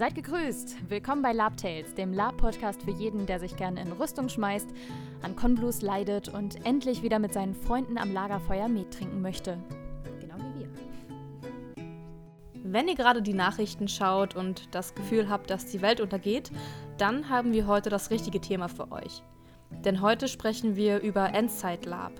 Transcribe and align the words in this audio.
Seid 0.00 0.14
gegrüßt! 0.14 0.88
Willkommen 0.88 1.20
bei 1.20 1.34
Lab 1.34 1.58
Tales, 1.58 1.94
dem 1.94 2.14
Lab-Podcast 2.14 2.84
für 2.84 2.90
jeden, 2.90 3.26
der 3.26 3.38
sich 3.38 3.54
gerne 3.54 3.82
in 3.82 3.92
Rüstung 3.92 4.30
schmeißt, 4.30 4.70
an 5.20 5.36
Conblues 5.36 5.82
leidet 5.82 6.30
und 6.30 6.64
endlich 6.64 7.02
wieder 7.02 7.18
mit 7.18 7.34
seinen 7.34 7.54
Freunden 7.54 7.98
am 7.98 8.10
Lagerfeuer 8.10 8.68
Met 8.68 8.94
trinken 8.94 9.20
möchte. 9.20 9.58
Genau 10.18 10.36
wie 10.38 10.60
wir. 10.60 10.68
Wenn 12.64 12.88
ihr 12.88 12.94
gerade 12.94 13.20
die 13.20 13.34
Nachrichten 13.34 13.88
schaut 13.88 14.34
und 14.34 14.74
das 14.74 14.94
Gefühl 14.94 15.28
habt, 15.28 15.50
dass 15.50 15.66
die 15.66 15.82
Welt 15.82 16.00
untergeht, 16.00 16.50
dann 16.96 17.28
haben 17.28 17.52
wir 17.52 17.66
heute 17.66 17.90
das 17.90 18.10
richtige 18.10 18.40
Thema 18.40 18.68
für 18.68 18.90
euch. 18.92 19.22
Denn 19.84 20.00
heute 20.00 20.28
sprechen 20.28 20.76
wir 20.76 21.00
über 21.00 21.34
Endzeit 21.34 21.84
Lab. 21.84 22.12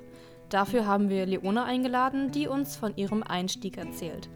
Dafür 0.51 0.85
haben 0.85 1.09
wir 1.09 1.25
Leona 1.25 1.65
eingeladen, 1.65 2.31
die 2.31 2.47
uns 2.47 2.77
von 2.77 2.95
ihrem 2.99 3.23
Einstieg 3.23 3.79
erzählt. 3.79 4.29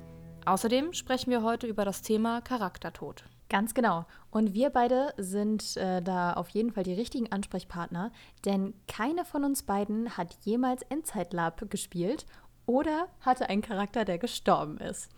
Außerdem 0.46 0.92
sprechen 0.92 1.30
wir 1.30 1.42
heute 1.42 1.66
über 1.66 1.84
das 1.84 2.02
Thema 2.02 2.40
Charaktertod. 2.40 3.24
Ganz 3.48 3.72
genau. 3.72 4.04
Und 4.30 4.52
wir 4.52 4.70
beide 4.70 5.14
sind 5.16 5.76
äh, 5.76 6.02
da 6.02 6.34
auf 6.34 6.48
jeden 6.50 6.72
Fall 6.72 6.84
die 6.84 6.94
richtigen 6.94 7.30
Ansprechpartner, 7.30 8.10
denn 8.44 8.74
keine 8.88 9.24
von 9.24 9.44
uns 9.44 9.62
beiden 9.62 10.16
hat 10.16 10.36
jemals 10.42 10.82
Endzeitlab 10.82 11.70
gespielt 11.70 12.26
oder 12.66 13.08
hatte 13.20 13.48
einen 13.48 13.62
Charakter, 13.62 14.04
der 14.04 14.18
gestorben 14.18 14.78
ist. 14.78 15.10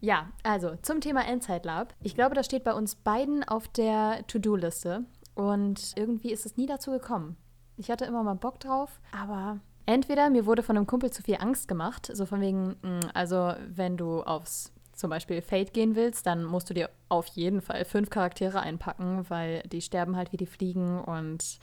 Ja, 0.00 0.28
also 0.42 0.74
zum 0.82 1.00
Thema 1.00 1.26
Endzeitlab. 1.26 1.94
Ich 2.02 2.14
glaube, 2.14 2.34
das 2.34 2.46
steht 2.46 2.64
bei 2.64 2.74
uns 2.74 2.96
beiden 2.96 3.44
auf 3.44 3.68
der 3.68 4.26
To-Do-Liste 4.26 5.04
und 5.34 5.92
irgendwie 5.96 6.32
ist 6.32 6.44
es 6.44 6.56
nie 6.56 6.66
dazu 6.66 6.90
gekommen. 6.90 7.36
Ich 7.76 7.90
hatte 7.90 8.04
immer 8.04 8.22
mal 8.22 8.34
Bock 8.34 8.58
drauf, 8.58 9.00
aber 9.12 9.60
Entweder 9.86 10.30
mir 10.30 10.46
wurde 10.46 10.62
von 10.62 10.76
einem 10.76 10.86
Kumpel 10.86 11.10
zu 11.10 11.22
viel 11.22 11.36
Angst 11.36 11.68
gemacht, 11.68 12.10
so 12.12 12.26
von 12.26 12.40
wegen, 12.40 12.76
mm, 12.82 13.10
also 13.14 13.54
wenn 13.68 13.96
du 13.96 14.22
aufs 14.22 14.72
zum 14.94 15.10
Beispiel 15.10 15.42
Fate 15.42 15.72
gehen 15.72 15.96
willst, 15.96 16.26
dann 16.26 16.44
musst 16.44 16.70
du 16.70 16.74
dir 16.74 16.90
auf 17.08 17.26
jeden 17.28 17.60
Fall 17.60 17.84
fünf 17.84 18.10
Charaktere 18.10 18.60
einpacken, 18.60 19.24
weil 19.28 19.62
die 19.62 19.80
sterben 19.80 20.16
halt 20.16 20.32
wie 20.32 20.36
die 20.36 20.46
Fliegen 20.46 21.00
und 21.00 21.58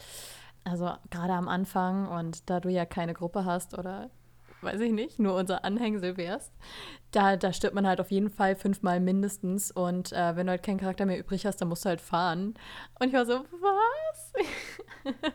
also 0.66 0.92
gerade 1.10 1.34
am 1.34 1.48
Anfang 1.48 2.08
und 2.08 2.50
da 2.50 2.60
du 2.60 2.70
ja 2.70 2.86
keine 2.86 3.14
Gruppe 3.14 3.46
hast 3.46 3.78
oder 3.78 4.10
weiß 4.62 4.82
ich 4.82 4.92
nicht, 4.92 5.20
nur 5.20 5.36
unser 5.36 5.64
Anhängsel 5.64 6.18
wärst, 6.18 6.52
da, 7.12 7.38
da 7.38 7.54
stirbt 7.54 7.76
man 7.76 7.88
halt 7.88 8.02
auf 8.02 8.12
jeden 8.12 8.30
Fall 8.30 8.56
fünfmal 8.56 9.00
mindestens 9.00 9.72
und 9.72 10.12
äh, 10.12 10.36
wenn 10.36 10.48
du 10.48 10.52
halt 10.52 10.64
keinen 10.64 10.80
Charakter 10.80 11.06
mehr 11.06 11.20
übrig 11.20 11.46
hast, 11.46 11.58
dann 11.58 11.70
musst 11.70 11.86
du 11.86 11.90
halt 11.90 12.02
fahren. 12.02 12.56
Und 13.00 13.08
ich 13.08 13.14
war 13.14 13.26
so, 13.26 13.46
was? 13.52 14.34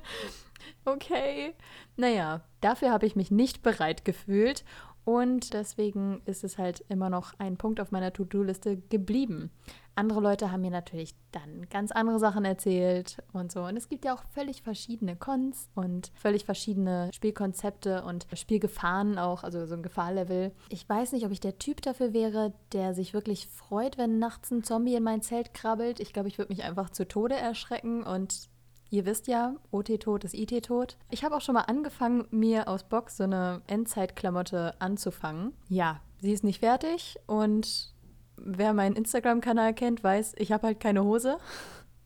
okay. 0.85 1.55
Naja, 1.97 2.43
dafür 2.61 2.91
habe 2.91 3.07
ich 3.07 3.17
mich 3.17 3.31
nicht 3.31 3.63
bereit 3.63 4.05
gefühlt 4.05 4.65
und 5.05 5.53
deswegen 5.53 6.23
ist 6.25 6.45
es 6.45 6.57
halt 6.57 6.83
immer 6.89 7.11
noch 7.11 7.35
ein 7.39 7.59
Punkt 7.59 7.79
auf 7.79 7.91
meiner 7.91 8.13
To-Do-Liste 8.13 8.79
geblieben. 8.89 9.51
Andere 9.97 10.21
Leute 10.21 10.51
haben 10.51 10.63
mir 10.63 10.71
natürlich 10.71 11.15
dann 11.31 11.69
ganz 11.69 11.93
andere 11.93 12.19
Sachen 12.19 12.45
erzählt 12.45 13.19
und 13.33 13.53
so. 13.53 13.65
Und 13.65 13.77
es 13.77 13.89
gibt 13.89 14.05
ja 14.05 14.15
auch 14.15 14.25
völlig 14.33 14.63
verschiedene 14.63 15.15
Cons 15.15 15.69
und 15.75 16.11
völlig 16.15 16.45
verschiedene 16.45 17.11
Spielkonzepte 17.15 18.03
und 18.03 18.27
Spielgefahren 18.33 19.19
auch, 19.19 19.45
also 19.45 19.67
so 19.67 19.75
ein 19.75 19.83
Gefahrlevel. 19.83 20.53
Ich 20.69 20.89
weiß 20.89 21.13
nicht, 21.13 21.27
ob 21.27 21.33
ich 21.33 21.41
der 21.41 21.59
Typ 21.59 21.83
dafür 21.83 22.13
wäre, 22.13 22.55
der 22.73 22.95
sich 22.95 23.15
wirklich 23.15 23.49
freut, 23.49 23.99
wenn 23.99 24.19
nachts 24.19 24.51
ein 24.51 24.65
Zombie 24.65 24.97
in 24.97 25.05
mein 25.05 25.23
Zelt 25.23 25.55
krabbelt. 25.55 26.01
Ich 26.01 26.13
glaube, 26.13 26.29
ich 26.29 26.39
würde 26.39 26.53
mich 26.53 26.65
einfach 26.65 26.91
zu 26.91 27.07
Tode 27.07 27.37
erschrecken 27.37 28.03
und 28.03 28.49
Ihr 28.91 29.07
wisst 29.07 29.27
ja, 29.27 29.57
OT-Tod 29.71 30.25
ist 30.25 30.35
IT-Tod. 30.35 30.97
Ich 31.11 31.25
habe 31.25 31.37
auch 31.37 31.41
schon 31.41 31.55
mal 31.55 31.63
angefangen, 31.63 32.27
mir 32.31 32.69
aus 32.69 32.85
Box 32.85 33.17
so 33.17 33.25
eine 33.25 33.63
Endzeitklamotte 33.67 34.75
anzufangen. 34.81 35.53
Ja, 35.69 36.01
sie 36.21 36.33
ist 36.33 36.45
nicht 36.45 36.61
fertig 36.61 37.17
und 37.27 37.93
wer 38.37 38.73
meinen 38.73 38.97
Instagram-Kanal 38.97 39.75
kennt, 39.75 40.05
weiß, 40.05 40.35
ich 40.39 40.53
habe 40.53 40.69
halt 40.69 40.81
keine 40.81 41.05
Hose. 41.05 41.39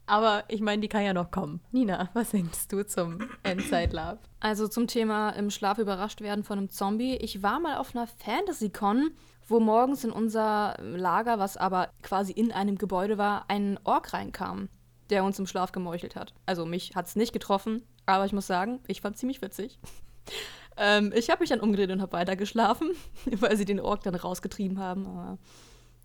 Aber 0.06 0.44
ich 0.48 0.62
meine, 0.62 0.80
die 0.80 0.88
kann 0.88 1.04
ja 1.04 1.12
noch 1.12 1.30
kommen. 1.30 1.60
Nina, 1.70 2.08
was 2.14 2.30
denkst 2.30 2.68
du 2.68 2.86
zum 2.86 3.18
Endzeitlab? 3.42 4.20
Also 4.40 4.66
zum 4.66 4.86
Thema 4.86 5.30
im 5.30 5.50
Schlaf 5.50 5.76
überrascht 5.76 6.22
werden 6.22 6.44
von 6.44 6.56
einem 6.56 6.70
Zombie. 6.70 7.16
Ich 7.16 7.42
war 7.42 7.60
mal 7.60 7.76
auf 7.76 7.94
einer 7.94 8.06
Fantasy-Con, 8.06 9.10
wo 9.46 9.60
morgens 9.60 10.04
in 10.04 10.10
unser 10.10 10.78
Lager, 10.80 11.38
was 11.38 11.58
aber 11.58 11.90
quasi 12.02 12.32
in 12.32 12.52
einem 12.52 12.78
Gebäude 12.78 13.18
war, 13.18 13.44
ein 13.48 13.78
Ork 13.84 14.14
reinkam 14.14 14.70
der 15.10 15.24
uns 15.24 15.38
im 15.38 15.46
Schlaf 15.46 15.72
gemeuchelt 15.72 16.16
hat. 16.16 16.34
Also 16.46 16.66
mich 16.66 16.94
hat 16.94 17.06
es 17.06 17.16
nicht 17.16 17.32
getroffen, 17.32 17.82
aber 18.06 18.24
ich 18.26 18.32
muss 18.32 18.46
sagen, 18.46 18.80
ich 18.86 19.00
fand 19.00 19.16
ziemlich 19.16 19.42
witzig. 19.42 19.78
ähm, 20.76 21.12
ich 21.14 21.30
habe 21.30 21.40
mich 21.40 21.50
dann 21.50 21.60
umgedreht 21.60 21.90
und 21.90 22.02
habe 22.02 22.12
weiter 22.12 22.36
geschlafen, 22.36 22.90
weil 23.26 23.56
sie 23.56 23.64
den 23.64 23.80
Ork 23.80 24.02
dann 24.02 24.14
rausgetrieben 24.14 24.78
haben. 24.78 25.06
Aber 25.06 25.38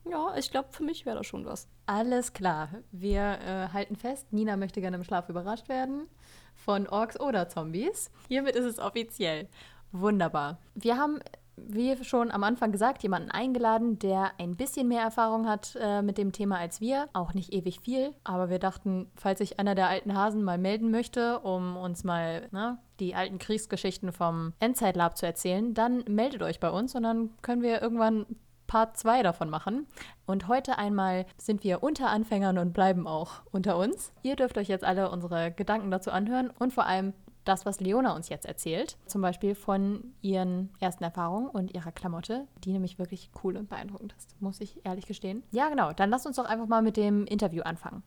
ja, 0.09 0.35
ich 0.37 0.51
glaube, 0.51 0.69
für 0.71 0.83
mich 0.83 1.05
wäre 1.05 1.17
das 1.17 1.27
schon 1.27 1.45
was. 1.45 1.67
Alles 1.85 2.33
klar. 2.33 2.69
Wir 2.91 3.21
äh, 3.21 3.67
halten 3.73 3.95
fest, 3.95 4.31
Nina 4.31 4.57
möchte 4.57 4.81
gerne 4.81 4.97
im 4.97 5.03
Schlaf 5.03 5.29
überrascht 5.29 5.69
werden 5.69 6.07
von 6.55 6.87
Orks 6.87 7.19
oder 7.19 7.49
Zombies. 7.49 8.11
Hiermit 8.27 8.55
ist 8.55 8.65
es 8.65 8.79
offiziell. 8.79 9.47
Wunderbar. 9.91 10.59
Wir 10.75 10.97
haben 10.97 11.19
wie 11.55 12.03
schon 12.03 12.31
am 12.31 12.43
Anfang 12.43 12.71
gesagt, 12.71 13.03
jemanden 13.03 13.31
eingeladen, 13.31 13.99
der 13.99 14.31
ein 14.39 14.55
bisschen 14.55 14.87
mehr 14.87 15.01
Erfahrung 15.01 15.47
hat 15.47 15.77
äh, 15.79 16.01
mit 16.01 16.17
dem 16.17 16.31
Thema 16.31 16.57
als 16.57 16.81
wir. 16.81 17.07
Auch 17.13 17.33
nicht 17.33 17.53
ewig 17.53 17.79
viel, 17.81 18.13
aber 18.23 18.49
wir 18.49 18.59
dachten, 18.59 19.09
falls 19.15 19.39
sich 19.39 19.59
einer 19.59 19.75
der 19.75 19.89
alten 19.89 20.15
Hasen 20.15 20.43
mal 20.43 20.57
melden 20.57 20.91
möchte, 20.91 21.39
um 21.39 21.77
uns 21.77 22.03
mal 22.03 22.47
ne, 22.51 22.79
die 22.99 23.15
alten 23.15 23.37
Kriegsgeschichten 23.37 24.11
vom 24.11 24.53
Endzeitlab 24.59 25.17
zu 25.17 25.25
erzählen, 25.25 25.73
dann 25.73 26.03
meldet 26.07 26.41
euch 26.41 26.59
bei 26.59 26.69
uns 26.69 26.95
und 26.95 27.03
dann 27.03 27.29
können 27.41 27.61
wir 27.61 27.81
irgendwann 27.81 28.25
Part 28.67 28.97
2 28.97 29.21
davon 29.21 29.51
machen. 29.51 29.85
Und 30.25 30.47
heute 30.47 30.79
einmal 30.79 31.27
sind 31.37 31.63
wir 31.63 31.83
unter 31.83 32.09
Anfängern 32.09 32.57
und 32.57 32.73
bleiben 32.73 33.05
auch 33.05 33.43
unter 33.51 33.77
uns. 33.77 34.11
Ihr 34.23 34.35
dürft 34.35 34.57
euch 34.57 34.67
jetzt 34.67 34.83
alle 34.83 35.11
unsere 35.11 35.51
Gedanken 35.51 35.91
dazu 35.91 36.09
anhören 36.09 36.49
und 36.57 36.73
vor 36.73 36.87
allem 36.87 37.13
das, 37.43 37.65
was 37.65 37.79
Leona 37.79 38.15
uns 38.15 38.29
jetzt 38.29 38.45
erzählt, 38.45 38.97
zum 39.05 39.21
Beispiel 39.21 39.55
von 39.55 40.13
ihren 40.21 40.73
ersten 40.79 41.03
Erfahrungen 41.03 41.47
und 41.47 41.73
ihrer 41.73 41.91
Klamotte, 41.91 42.47
die 42.63 42.71
nämlich 42.71 42.99
wirklich 42.99 43.31
cool 43.43 43.57
und 43.57 43.69
beeindruckend 43.69 44.13
ist, 44.17 44.39
muss 44.41 44.61
ich 44.61 44.85
ehrlich 44.85 45.05
gestehen. 45.05 45.43
Ja, 45.51 45.69
genau, 45.69 45.93
dann 45.93 46.09
lasst 46.09 46.25
uns 46.25 46.37
doch 46.37 46.45
einfach 46.45 46.67
mal 46.67 46.81
mit 46.81 46.97
dem 46.97 47.25
Interview 47.25 47.63
anfangen. 47.63 48.03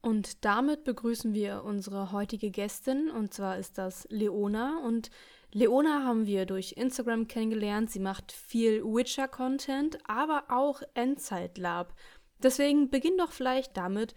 Und 0.00 0.44
damit 0.44 0.84
begrüßen 0.84 1.34
wir 1.34 1.64
unsere 1.64 2.12
heutige 2.12 2.50
Gästin, 2.50 3.10
und 3.10 3.34
zwar 3.34 3.58
ist 3.58 3.78
das 3.78 4.06
Leona. 4.10 4.78
Und 4.84 5.10
Leona 5.52 6.04
haben 6.04 6.26
wir 6.26 6.46
durch 6.46 6.74
Instagram 6.76 7.26
kennengelernt. 7.26 7.90
Sie 7.90 7.98
macht 7.98 8.30
viel 8.30 8.84
Witcher-Content, 8.84 9.98
aber 10.08 10.44
auch 10.48 10.82
Endzeit-Lab. 10.94 11.94
Deswegen 12.40 12.90
beginn 12.90 13.18
doch 13.18 13.32
vielleicht 13.32 13.76
damit, 13.76 14.14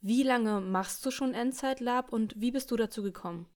wie 0.00 0.24
lange 0.24 0.60
machst 0.60 1.06
du 1.06 1.10
schon 1.10 1.34
Endzeit-Lab 1.34 2.12
und 2.12 2.40
wie 2.40 2.50
bist 2.50 2.70
du 2.70 2.76
dazu 2.76 3.02
gekommen? 3.02 3.46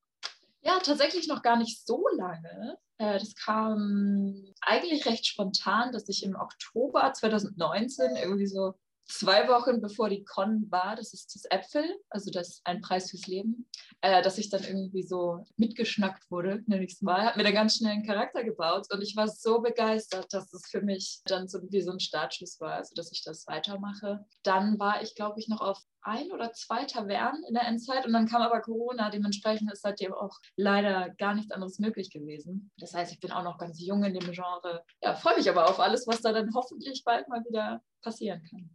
Ja, 0.65 0.79
tatsächlich 0.83 1.29
noch 1.29 1.43
gar 1.43 1.59
nicht 1.59 1.85
so 1.87 2.05
lange. 2.17 2.79
Äh, 2.99 3.19
das 3.19 3.35
kam 3.35 4.45
eigentlich 4.63 5.05
recht 5.07 5.27
spontan, 5.27 5.93
dass 5.93 6.09
ich 6.09 6.25
im 6.25 6.37
Oktober 6.37 7.13
2019 7.13 8.17
irgendwie 8.17 8.47
so 8.47 8.75
zwei 9.07 9.49
Wochen 9.49 9.81
bevor 9.81 10.09
die 10.09 10.25
Con 10.25 10.71
war, 10.71 10.97
das 10.97 11.13
ist 11.13 11.35
das 11.35 11.45
Äpfel, 11.51 11.85
also 12.09 12.31
das 12.31 12.63
ein 12.65 12.81
Preis 12.81 13.11
fürs 13.11 13.27
Leben, 13.27 13.69
äh, 14.01 14.23
dass 14.23 14.39
ich 14.39 14.49
dann 14.49 14.65
irgendwie 14.65 15.03
so 15.03 15.45
mitgeschnackt 15.57 16.31
wurde, 16.31 16.63
nenne 16.67 16.85
ich 16.85 16.95
es 16.95 17.03
mal, 17.03 17.25
hat 17.25 17.37
mir 17.37 17.45
dann 17.45 17.53
ganz 17.53 17.77
schnell 17.77 17.93
einen 17.93 18.07
Charakter 18.07 18.43
gebaut 18.45 18.87
und 18.91 19.03
ich 19.03 19.15
war 19.17 19.29
so 19.29 19.61
begeistert, 19.61 20.33
dass 20.33 20.53
es 20.53 20.67
für 20.71 20.81
mich 20.81 21.21
dann 21.27 21.49
so 21.49 21.61
wie 21.69 21.83
so 21.83 21.93
ein 21.93 22.01
Startschuss 22.01 22.61
war, 22.61 22.75
also 22.75 22.95
dass 22.95 23.13
ich 23.13 23.23
das 23.23 23.47
weitermache. 23.47 24.25
Dann 24.43 24.79
war 24.79 25.03
ich, 25.03 25.15
glaube 25.15 25.39
ich, 25.39 25.49
noch 25.49 25.61
auf 25.61 25.79
ein 26.05 26.31
oder 26.33 26.53
zwei 26.53 26.85
Tavernen 26.85 27.43
in 27.45 27.55
der 27.55 27.67
Endzeit 27.67 28.07
und 28.07 28.13
dann 28.13 28.27
kam 28.27 28.43
aber 28.43 28.61
Corona. 28.61 29.11
Dementsprechend 29.11 29.73
ist 29.73 29.83
seitdem 29.83 30.13
auch 30.13 30.39
leider 30.57 31.11
gar 31.19 31.35
nichts 31.35 31.51
anderes 31.51 31.79
möglich 31.79 32.11
gewesen. 32.11 32.71
Das 32.79 32.95
heißt, 32.95 33.13
ich 33.13 33.21
bin 33.21 33.33
auch 33.33 33.43
noch 33.43 33.59
ganz 33.59 33.81
jung 33.81 34.05
in 34.05 34.15
dem 34.15 34.31
Genre. 34.31 34.85
Ja, 35.03 35.15
freue 35.15 35.37
mich 35.37 35.49
aber 35.49 35.69
auf 35.69 35.81
alles, 35.81 36.07
was 36.07 36.21
da 36.21 36.33
dann 36.33 36.55
hoffentlich 36.55 37.03
bald 37.05 37.29
mal 37.29 37.43
wieder 37.45 37.83
passieren 38.03 38.43
kann. 38.51 38.71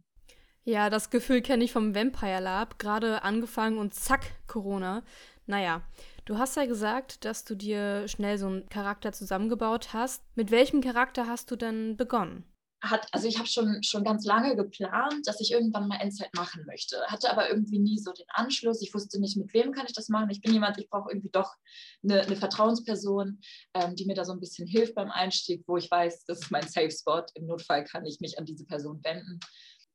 Ja, 0.64 0.90
das 0.90 1.10
Gefühl 1.10 1.40
kenne 1.40 1.64
ich 1.64 1.72
vom 1.72 1.94
Vampire 1.94 2.40
Lab. 2.40 2.78
Gerade 2.78 3.22
angefangen 3.22 3.78
und 3.78 3.94
zack, 3.94 4.26
Corona. 4.46 5.02
Naja, 5.46 5.82
du 6.26 6.38
hast 6.38 6.56
ja 6.56 6.66
gesagt, 6.66 7.24
dass 7.24 7.44
du 7.44 7.54
dir 7.54 8.06
schnell 8.08 8.38
so 8.38 8.46
einen 8.46 8.68
Charakter 8.68 9.12
zusammengebaut 9.12 9.92
hast. 9.92 10.22
Mit 10.36 10.50
welchem 10.50 10.80
Charakter 10.80 11.26
hast 11.26 11.50
du 11.50 11.56
denn 11.56 11.96
begonnen? 11.96 12.44
Hat, 12.82 13.06
also 13.12 13.28
ich 13.28 13.38
habe 13.38 13.48
schon, 13.48 13.82
schon 13.82 14.04
ganz 14.04 14.24
lange 14.24 14.56
geplant, 14.56 15.26
dass 15.26 15.40
ich 15.40 15.52
irgendwann 15.52 15.88
mal 15.88 16.00
Endzeit 16.00 16.34
machen 16.34 16.64
möchte, 16.66 16.96
hatte 17.06 17.30
aber 17.30 17.50
irgendwie 17.50 17.78
nie 17.78 17.98
so 17.98 18.12
den 18.12 18.26
Anschluss. 18.30 18.80
Ich 18.82 18.94
wusste 18.94 19.20
nicht, 19.20 19.36
mit 19.36 19.52
wem 19.52 19.72
kann 19.72 19.86
ich 19.86 19.92
das 19.92 20.08
machen. 20.08 20.30
Ich 20.30 20.40
bin 20.40 20.52
jemand, 20.52 20.78
ich 20.78 20.88
brauche 20.88 21.10
irgendwie 21.10 21.30
doch 21.30 21.54
eine, 22.02 22.22
eine 22.22 22.36
Vertrauensperson, 22.36 23.40
ähm, 23.74 23.96
die 23.96 24.06
mir 24.06 24.14
da 24.14 24.24
so 24.24 24.32
ein 24.32 24.40
bisschen 24.40 24.66
hilft 24.66 24.94
beim 24.94 25.10
Einstieg, 25.10 25.64
wo 25.66 25.76
ich 25.76 25.90
weiß, 25.90 26.24
das 26.24 26.40
ist 26.40 26.50
mein 26.50 26.66
Safe 26.66 26.90
Spot. 26.90 27.24
Im 27.34 27.46
Notfall 27.46 27.84
kann 27.84 28.06
ich 28.06 28.20
mich 28.20 28.38
an 28.38 28.46
diese 28.46 28.64
Person 28.64 29.00
wenden. 29.04 29.40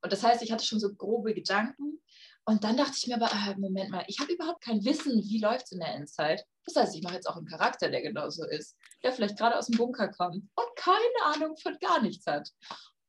Und 0.02 0.14
das 0.14 0.24
heißt, 0.24 0.44
ich 0.44 0.52
hatte 0.52 0.64
schon 0.64 0.80
so 0.80 0.94
grobe 0.94 1.34
Gedanken. 1.34 2.00
Und 2.48 2.64
dann 2.64 2.78
dachte 2.78 2.94
ich 2.96 3.08
mir 3.08 3.16
aber, 3.16 3.32
ah, 3.32 3.56
Moment 3.58 3.90
mal, 3.90 4.06
ich 4.08 4.20
habe 4.20 4.32
überhaupt 4.32 4.64
kein 4.64 4.86
Wissen, 4.86 5.24
wie 5.24 5.40
läuft 5.40 5.66
es 5.66 5.72
in 5.72 5.80
der 5.80 5.96
Endzeit. 5.96 6.46
Das 6.66 6.76
heißt, 6.76 6.96
ich 6.96 7.02
mache 7.02 7.16
jetzt 7.16 7.28
auch 7.28 7.38
einen 7.38 7.48
Charakter, 7.48 7.90
der 7.90 8.02
genauso 8.02 8.46
ist, 8.46 8.78
der 9.04 9.12
vielleicht 9.12 9.38
gerade 9.38 9.58
aus 9.58 9.68
dem 9.68 9.78
Bunker 9.78 10.10
kommt 10.10 10.36
und 10.36 10.76
keine 10.76 11.00
Ahnung 11.26 11.58
von 11.58 11.78
gar 11.80 12.02
nichts 12.02 12.26
hat. 12.28 12.50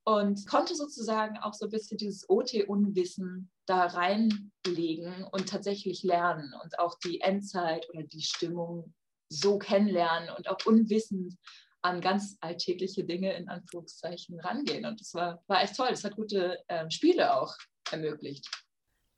und 0.04 0.46
konnte 0.46 0.76
sozusagen 0.76 1.36
auch 1.38 1.52
so 1.52 1.66
ein 1.66 1.70
bisschen 1.70 1.98
dieses 1.98 2.30
OT-Unwissen 2.30 3.50
da 3.66 3.86
reinlegen 3.86 5.24
und 5.32 5.48
tatsächlich 5.48 6.04
lernen 6.04 6.54
und 6.62 6.78
auch 6.78 6.96
die 7.00 7.20
Endzeit 7.20 7.88
oder 7.90 8.04
die 8.04 8.22
Stimmung 8.22 8.94
so 9.28 9.58
kennenlernen 9.58 10.30
und 10.36 10.48
auch 10.48 10.64
unwissend 10.64 11.34
an 11.82 12.00
ganz 12.00 12.36
alltägliche 12.40 13.04
Dinge 13.04 13.34
in 13.34 13.48
Anführungszeichen 13.48 14.38
rangehen. 14.40 14.86
Und 14.86 15.00
das 15.00 15.12
war, 15.14 15.42
war 15.48 15.62
echt 15.62 15.76
toll. 15.76 15.88
Das 15.90 16.04
hat 16.04 16.16
gute 16.16 16.58
äh, 16.68 16.88
Spiele 16.90 17.34
auch 17.34 17.54
ermöglicht. 17.90 18.48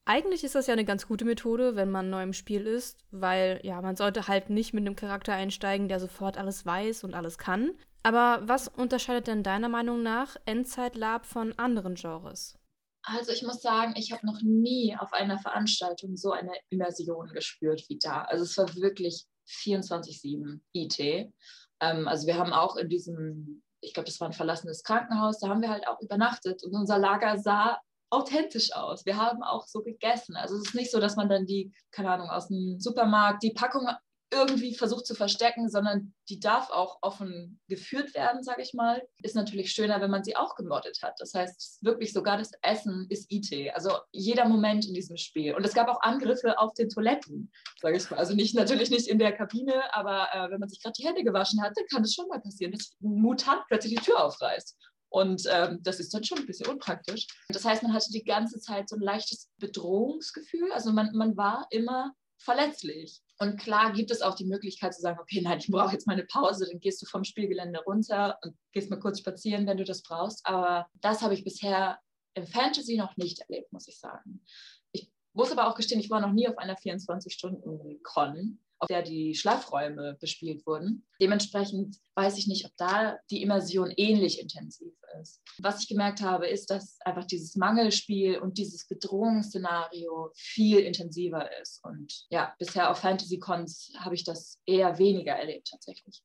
Eigentlich 0.08 0.42
ist 0.42 0.54
das 0.54 0.66
ja 0.66 0.72
eine 0.72 0.86
ganz 0.86 1.06
gute 1.06 1.26
Methode, 1.26 1.76
wenn 1.76 1.90
man 1.90 2.08
neu 2.08 2.22
im 2.22 2.32
Spiel 2.32 2.66
ist, 2.66 3.04
weil 3.10 3.60
ja, 3.62 3.82
man 3.82 3.94
sollte 3.94 4.26
halt 4.26 4.48
nicht 4.48 4.72
mit 4.72 4.86
einem 4.86 4.96
Charakter 4.96 5.34
einsteigen, 5.34 5.86
der 5.86 6.00
sofort 6.00 6.38
alles 6.38 6.64
weiß 6.64 7.04
und 7.04 7.12
alles 7.12 7.36
kann. 7.36 7.72
Aber 8.02 8.40
was 8.48 8.68
unterscheidet 8.68 9.26
denn 9.26 9.42
deiner 9.42 9.68
Meinung 9.68 10.02
nach 10.02 10.36
Endzeit-Lab 10.46 11.26
von 11.26 11.52
anderen 11.58 11.94
Genres? 11.94 12.58
Also 13.02 13.32
ich 13.32 13.42
muss 13.42 13.60
sagen, 13.60 13.92
ich 13.98 14.10
habe 14.10 14.24
noch 14.24 14.40
nie 14.40 14.96
auf 14.98 15.12
einer 15.12 15.38
Veranstaltung 15.38 16.16
so 16.16 16.32
eine 16.32 16.52
Immersion 16.70 17.28
gespürt 17.34 17.84
wie 17.90 17.98
da. 17.98 18.22
Also 18.22 18.44
es 18.44 18.56
war 18.56 18.74
wirklich 18.76 19.26
24-7 19.46 20.60
IT. 20.72 20.98
Ähm, 21.00 22.08
also 22.08 22.26
wir 22.26 22.38
haben 22.38 22.54
auch 22.54 22.76
in 22.76 22.88
diesem, 22.88 23.62
ich 23.82 23.92
glaube, 23.92 24.06
das 24.06 24.18
war 24.20 24.28
ein 24.28 24.32
verlassenes 24.32 24.82
Krankenhaus, 24.84 25.38
da 25.38 25.48
haben 25.48 25.60
wir 25.60 25.68
halt 25.68 25.86
auch 25.86 26.00
übernachtet 26.00 26.64
und 26.64 26.74
unser 26.74 26.98
Lager 26.98 27.36
sah 27.36 27.78
authentisch 28.10 28.72
aus. 28.72 29.04
Wir 29.06 29.16
haben 29.16 29.42
auch 29.42 29.66
so 29.66 29.82
gegessen. 29.82 30.36
Also 30.36 30.56
es 30.56 30.68
ist 30.68 30.74
nicht 30.74 30.90
so, 30.90 31.00
dass 31.00 31.16
man 31.16 31.28
dann 31.28 31.46
die, 31.46 31.72
keine 31.90 32.10
Ahnung, 32.10 32.30
aus 32.30 32.48
dem 32.48 32.78
Supermarkt 32.80 33.42
die 33.42 33.52
Packung 33.52 33.88
irgendwie 34.30 34.74
versucht 34.74 35.06
zu 35.06 35.14
verstecken, 35.14 35.70
sondern 35.70 36.12
die 36.28 36.38
darf 36.38 36.70
auch 36.70 36.98
offen 37.00 37.60
geführt 37.68 38.14
werden, 38.14 38.42
sage 38.42 38.62
ich 38.62 38.74
mal. 38.74 39.02
Ist 39.22 39.34
natürlich 39.34 39.72
schöner, 39.72 40.00
wenn 40.00 40.10
man 40.10 40.22
sie 40.22 40.36
auch 40.36 40.54
gemoddet 40.54 40.98
hat. 41.02 41.14
Das 41.18 41.32
heißt, 41.32 41.78
wirklich 41.82 42.12
sogar 42.12 42.36
das 42.36 42.52
Essen 42.62 43.06
ist 43.08 43.30
IT. 43.30 43.74
Also 43.74 43.90
jeder 44.12 44.46
Moment 44.46 44.86
in 44.86 44.94
diesem 44.94 45.16
Spiel. 45.16 45.54
Und 45.54 45.64
es 45.64 45.74
gab 45.74 45.88
auch 45.88 46.02
Angriffe 46.02 46.58
auf 46.58 46.74
den 46.74 46.90
Toiletten, 46.90 47.50
sage 47.80 47.96
ich 47.96 48.10
mal. 48.10 48.18
Also 48.18 48.34
nicht 48.34 48.54
natürlich 48.54 48.90
nicht 48.90 49.08
in 49.08 49.18
der 49.18 49.32
Kabine, 49.32 49.94
aber 49.94 50.28
äh, 50.32 50.50
wenn 50.50 50.60
man 50.60 50.68
sich 50.68 50.82
gerade 50.82 50.94
die 50.98 51.06
Hände 51.06 51.24
gewaschen 51.24 51.62
hatte, 51.62 51.82
kann 51.90 52.02
es 52.02 52.14
schon 52.14 52.28
mal 52.28 52.40
passieren, 52.40 52.72
dass 52.72 52.90
ein 53.02 53.20
Mutant 53.20 53.62
plötzlich 53.68 53.94
die 53.94 54.04
Tür 54.04 54.22
aufreißt. 54.24 54.76
Und 55.10 55.44
ähm, 55.50 55.80
das 55.82 56.00
ist 56.00 56.12
dann 56.12 56.24
schon 56.24 56.38
ein 56.38 56.46
bisschen 56.46 56.68
unpraktisch. 56.68 57.26
Das 57.48 57.64
heißt, 57.64 57.82
man 57.82 57.92
hatte 57.92 58.12
die 58.12 58.24
ganze 58.24 58.60
Zeit 58.60 58.88
so 58.88 58.96
ein 58.96 59.02
leichtes 59.02 59.48
Bedrohungsgefühl. 59.58 60.70
Also 60.72 60.92
man, 60.92 61.14
man 61.14 61.36
war 61.36 61.66
immer 61.70 62.14
verletzlich. 62.38 63.20
Und 63.38 63.58
klar 63.58 63.92
gibt 63.92 64.10
es 64.10 64.22
auch 64.22 64.34
die 64.34 64.46
Möglichkeit 64.46 64.94
zu 64.94 65.00
sagen, 65.00 65.18
okay, 65.20 65.40
nein, 65.40 65.58
ich 65.58 65.68
brauche 65.68 65.92
jetzt 65.92 66.06
mal 66.06 66.14
eine 66.14 66.24
Pause, 66.24 66.66
dann 66.70 66.80
gehst 66.80 67.00
du 67.02 67.06
vom 67.06 67.24
Spielgelände 67.24 67.80
runter 67.80 68.38
und 68.42 68.56
gehst 68.72 68.90
mal 68.90 68.98
kurz 68.98 69.20
spazieren, 69.20 69.66
wenn 69.66 69.76
du 69.76 69.84
das 69.84 70.02
brauchst. 70.02 70.44
Aber 70.44 70.88
das 71.00 71.22
habe 71.22 71.34
ich 71.34 71.44
bisher 71.44 71.98
im 72.34 72.46
Fantasy 72.46 72.96
noch 72.96 73.16
nicht 73.16 73.40
erlebt, 73.40 73.72
muss 73.72 73.88
ich 73.88 73.98
sagen. 73.98 74.44
Ich 74.92 75.10
muss 75.32 75.52
aber 75.52 75.68
auch 75.68 75.74
gestehen, 75.74 76.00
ich 76.00 76.10
war 76.10 76.20
noch 76.20 76.32
nie 76.32 76.48
auf 76.48 76.58
einer 76.58 76.76
24-Stunden-Con 76.76 78.60
auf 78.78 78.88
der 78.88 79.02
die 79.02 79.34
Schlafräume 79.34 80.16
bespielt 80.20 80.66
wurden. 80.66 81.06
Dementsprechend 81.20 81.96
weiß 82.14 82.38
ich 82.38 82.46
nicht, 82.46 82.64
ob 82.64 82.72
da 82.76 83.18
die 83.30 83.42
Immersion 83.42 83.92
ähnlich 83.96 84.40
intensiv 84.40 84.92
ist. 85.20 85.42
Was 85.58 85.82
ich 85.82 85.88
gemerkt 85.88 86.20
habe, 86.20 86.46
ist, 86.46 86.70
dass 86.70 87.00
einfach 87.00 87.24
dieses 87.24 87.56
Mangelspiel 87.56 88.38
und 88.38 88.58
dieses 88.58 88.86
Bedrohungsszenario 88.86 90.30
viel 90.34 90.78
intensiver 90.78 91.48
ist. 91.60 91.80
Und 91.84 92.26
ja, 92.30 92.54
bisher 92.58 92.90
auf 92.90 92.98
Fantasy-Cons 92.98 93.92
habe 93.98 94.14
ich 94.14 94.24
das 94.24 94.60
eher 94.66 94.98
weniger 94.98 95.32
erlebt 95.32 95.68
tatsächlich. 95.70 96.22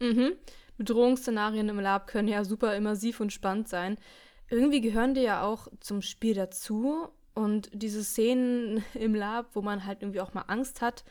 Mhm. 0.00 0.32
Bedrohungsszenarien 0.78 1.68
im 1.68 1.80
Lab 1.80 2.06
können 2.06 2.28
ja 2.28 2.44
super 2.44 2.74
immersiv 2.74 3.20
und 3.20 3.32
spannend 3.32 3.68
sein. 3.68 3.98
Irgendwie 4.48 4.80
gehören 4.80 5.14
die 5.14 5.20
ja 5.20 5.44
auch 5.44 5.68
zum 5.80 6.00
Spiel 6.02 6.34
dazu. 6.34 7.08
Und 7.34 7.70
diese 7.72 8.02
Szenen 8.02 8.84
im 8.94 9.14
Lab, 9.14 9.54
wo 9.54 9.62
man 9.62 9.86
halt 9.86 10.02
irgendwie 10.02 10.20
auch 10.20 10.34
mal 10.34 10.42
Angst 10.48 10.80
hat, 10.80 11.04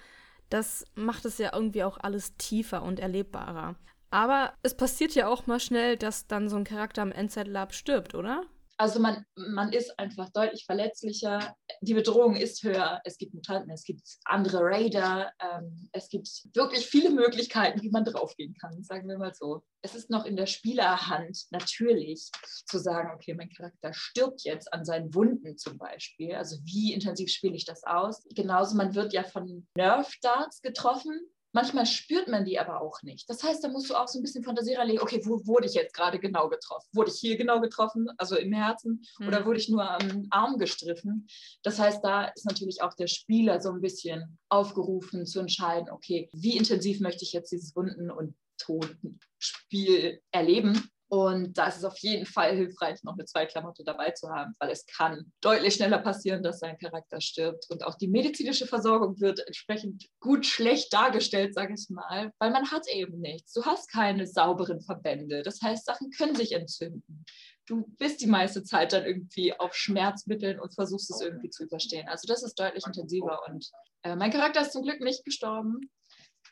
das 0.50 0.86
macht 0.96 1.25
es 1.25 1.38
ja 1.38 1.51
irgendwie 1.54 1.84
auch 1.84 1.98
alles 2.00 2.36
tiefer 2.38 2.84
und 2.84 3.00
erlebbarer. 3.00 3.75
Aber 4.12 4.54
es 4.63 4.75
passiert 4.75 5.13
ja 5.13 5.28
auch 5.28 5.46
mal 5.46 5.60
schnell, 5.60 5.96
dass 5.96 6.28
dann 6.28 6.50
so 6.50 6.56
ein 6.56 6.63
Charakter 6.63 7.01
am 7.01 7.12
Endzeit-Lab 7.12 7.74
stirbt, 7.74 8.16
oder? 8.16 8.44
Also 8.80 9.02
man, 9.02 9.26
man 9.36 9.74
ist 9.74 10.00
einfach 10.00 10.30
deutlich 10.30 10.64
verletzlicher. 10.66 11.54
Die 11.81 11.94
Bedrohung 11.94 12.38
ist 12.38 12.64
höher. 12.64 13.02
Es 13.04 13.18
gibt 13.18 13.34
Mutanten, 13.34 13.70
es 13.72 13.84
gibt 13.84 14.02
andere 14.24 14.62
Raider. 14.62 15.34
Ähm, 15.42 15.90
es 15.92 16.08
gibt 16.08 16.30
wirklich 16.54 16.86
viele 16.86 17.10
Möglichkeiten, 17.10 17.81
wie 17.81 17.90
man 17.90 18.06
draufgehen 18.06 18.56
kann, 18.56 18.81
sagen 18.81 19.10
wir 19.10 19.18
mal 19.18 19.34
so. 19.34 19.64
Es 19.81 19.96
ist 19.96 20.10
noch 20.10 20.24
in 20.24 20.38
der 20.38 20.46
Spielerhand 20.46 21.48
natürlich 21.50 22.31
zu 22.68 22.80
sagen, 22.80 23.12
okay, 23.14 23.34
mein 23.34 23.50
Charakter 23.50 23.92
stirbt 23.94 24.44
jetzt 24.46 24.72
an 24.72 24.86
seinen 24.86 25.14
Wunden 25.14 25.58
zum 25.58 25.78
Beispiel. 25.78 26.36
Also 26.36 26.56
wie 26.64 26.94
intensiv 26.94 27.30
spiele 27.30 27.56
ich 27.56 27.66
das 27.66 27.84
aus? 27.84 28.24
Genauso, 28.34 28.78
man 28.78 28.96
wird 28.96 29.12
ja 29.12 29.24
von 29.25 29.68
Nerf-Darts 29.75 30.62
getroffen 30.62 31.20
Manchmal 31.51 31.86
spürt 31.86 32.28
man 32.28 32.46
die 32.46 32.60
aber 32.60 32.81
auch 32.81 33.01
nicht. 33.01 33.30
Das 33.30 33.44
heißt, 33.44 33.63
da 33.63 33.69
musst 33.69 33.90
du 33.90 33.96
auch 33.96 34.07
so 34.07 34.19
ein 34.19 34.22
bisschen 34.22 34.44
Fantasie 34.44 34.75
reinlegen, 34.75 35.01
okay, 35.01 35.22
wo 35.25 35.46
wurde 35.48 35.68
ich 35.68 35.74
jetzt 35.74 35.96
gerade 35.96 36.19
genau 36.19 36.48
getroffen? 36.48 36.88
Wurde 36.94 37.12
ich 37.12 37.19
hier 37.19 37.38
genau 37.38 37.60
getroffen, 37.60 38.07
also 38.18 38.36
im 38.36 38.54
Herzen, 38.54 39.01
mhm. 39.19 39.28
oder 39.28 39.46
wurde 39.46 39.60
ich 39.60 39.69
nur 39.69 39.90
am 39.90 40.28
Arm 40.30 40.57
gestriffen? 40.57 41.28
Das 41.63 41.80
heißt, 41.80 42.04
da 42.04 42.25
ist 42.25 42.46
natürlich 42.46 42.81
auch 42.81 42.94
der 42.94 43.07
Spieler 43.07 43.60
so 43.62 43.72
ein 43.72 43.81
bisschen 43.81 44.38
aufgerufen 44.50 45.25
zu 45.25 45.40
entscheiden, 45.40 45.90
okay, 45.90 46.30
wie 46.34 46.57
intensiv 46.57 47.00
möchte 47.00 47.24
ich 47.24 47.34
jetzt 47.34 47.51
dieses 47.51 47.75
Wunden- 47.75 48.12
und 48.12 48.36
Totenspiel 48.60 50.22
erleben? 50.31 50.90
Und 51.12 51.58
da 51.58 51.68
ist 51.68 51.78
es 51.78 51.84
auf 51.84 51.98
jeden 51.98 52.28
Fall 52.28 52.56
hilfreich, 52.56 53.04
noch 53.04 53.14
eine 53.14 53.26
Zweiklamotte 53.26 53.84
dabei 53.84 54.12
zu 54.12 54.30
haben, 54.30 54.54
weil 54.60 54.70
es 54.70 54.86
kann 54.86 55.32
deutlich 55.42 55.74
schneller 55.74 55.98
passieren, 55.98 56.44
dass 56.44 56.60
sein 56.60 56.78
Charakter 56.78 57.20
stirbt. 57.20 57.66
Und 57.70 57.84
auch 57.84 57.96
die 57.96 58.08
medizinische 58.08 58.68
Versorgung 58.68 59.20
wird 59.20 59.40
entsprechend 59.48 60.06
gut 60.20 60.46
schlecht 60.46 60.94
dargestellt, 60.94 61.56
sage 61.56 61.74
ich 61.74 61.90
mal, 61.90 62.32
weil 62.38 62.52
man 62.52 62.70
hat 62.70 62.88
eben 62.94 63.20
nichts. 63.20 63.54
Du 63.54 63.66
hast 63.66 63.92
keine 63.92 64.28
sauberen 64.28 64.82
Verbände. 64.82 65.42
Das 65.42 65.60
heißt, 65.64 65.84
Sachen 65.84 66.12
können 66.12 66.36
sich 66.36 66.52
entzünden. 66.52 67.26
Du 67.66 67.88
bist 67.98 68.22
die 68.22 68.28
meiste 68.28 68.63
Zeit 68.63 68.94
dann 68.94 69.06
irgendwie 69.06 69.60
auf 69.60 69.74
Schmerzmitteln 69.74 70.60
und 70.60 70.75
versuchst 70.75 71.10
es 71.10 71.22
irgendwie 71.22 71.50
zu 71.50 71.63
überstehen. 71.63 72.08
Also 72.08 72.28
das 72.28 72.44
ist 72.44 72.60
deutlich 72.60 72.86
intensiver. 72.86 73.39
Und 73.48 73.68
äh, 74.04 74.16
mein 74.16 74.32
Charakter 74.32 74.62
ist 74.62 74.74
zum 74.74 74.84
Glück 74.84 75.01
nicht 75.01 75.25
gestorben. 75.25 75.89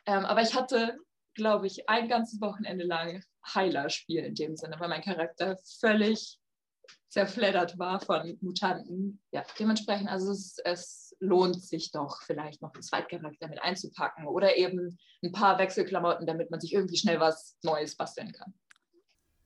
Ähm, 0.08 0.26
aber 0.26 0.42
ich 0.42 0.56
hatte 0.56 0.98
glaube 1.38 1.68
ich, 1.68 1.88
ein 1.88 2.10
ganzes 2.10 2.42
Wochenende 2.42 2.84
lang 2.84 3.24
Heiler-Spiel 3.56 4.26
in 4.26 4.36
dem 4.36 4.58
Sinne, 4.58 4.76
weil 4.80 4.90
mein 4.90 5.02
Charakter 5.02 5.58
völlig 5.80 6.40
zerfleddert 7.08 7.80
war 7.80 8.02
von 8.02 8.38
Mutanten. 8.42 9.22
Ja, 9.32 9.44
dementsprechend, 9.58 10.10
also 10.10 10.32
es, 10.32 10.58
es, 10.66 11.16
lohnt 11.20 11.60
sich 11.64 11.92
doch 11.92 12.22
vielleicht 12.22 12.62
noch 12.62 12.74
einen 12.74 12.84
Zweitcharakter 12.84 13.48
mit 13.48 13.60
einzupacken 13.60 14.28
oder 14.28 14.56
eben 14.56 15.00
ein 15.24 15.32
paar 15.32 15.58
Wechselklamotten, 15.58 16.28
damit 16.28 16.52
man 16.52 16.60
sich 16.60 16.74
irgendwie 16.74 16.98
schnell 16.98 17.20
was 17.20 17.58
Neues 17.64 17.98
basteln 17.98 18.32
kann. 18.34 18.54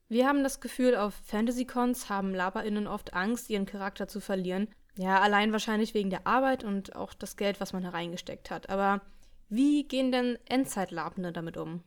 Wir 0.09 0.27
haben 0.27 0.43
das 0.43 0.59
Gefühl, 0.59 0.97
auf 0.97 1.13
Fantasy-Cons 1.23 2.09
haben 2.09 2.35
LaberInnen 2.35 2.87
oft 2.87 3.13
Angst, 3.13 3.49
ihren 3.49 3.65
Charakter 3.65 4.09
zu 4.09 4.19
verlieren. 4.19 4.67
Ja, 4.97 5.21
allein 5.21 5.53
wahrscheinlich 5.53 5.93
wegen 5.93 6.09
der 6.09 6.27
Arbeit 6.27 6.65
und 6.65 6.93
auch 6.97 7.13
das 7.13 7.37
Geld, 7.37 7.61
was 7.61 7.71
man 7.71 7.83
hereingesteckt 7.83 8.51
hat. 8.51 8.69
Aber 8.69 8.99
wie 9.51 9.87
gehen 9.87 10.11
denn 10.11 10.39
Endzeitlabende 10.45 11.31
damit 11.31 11.57
um? 11.57 11.83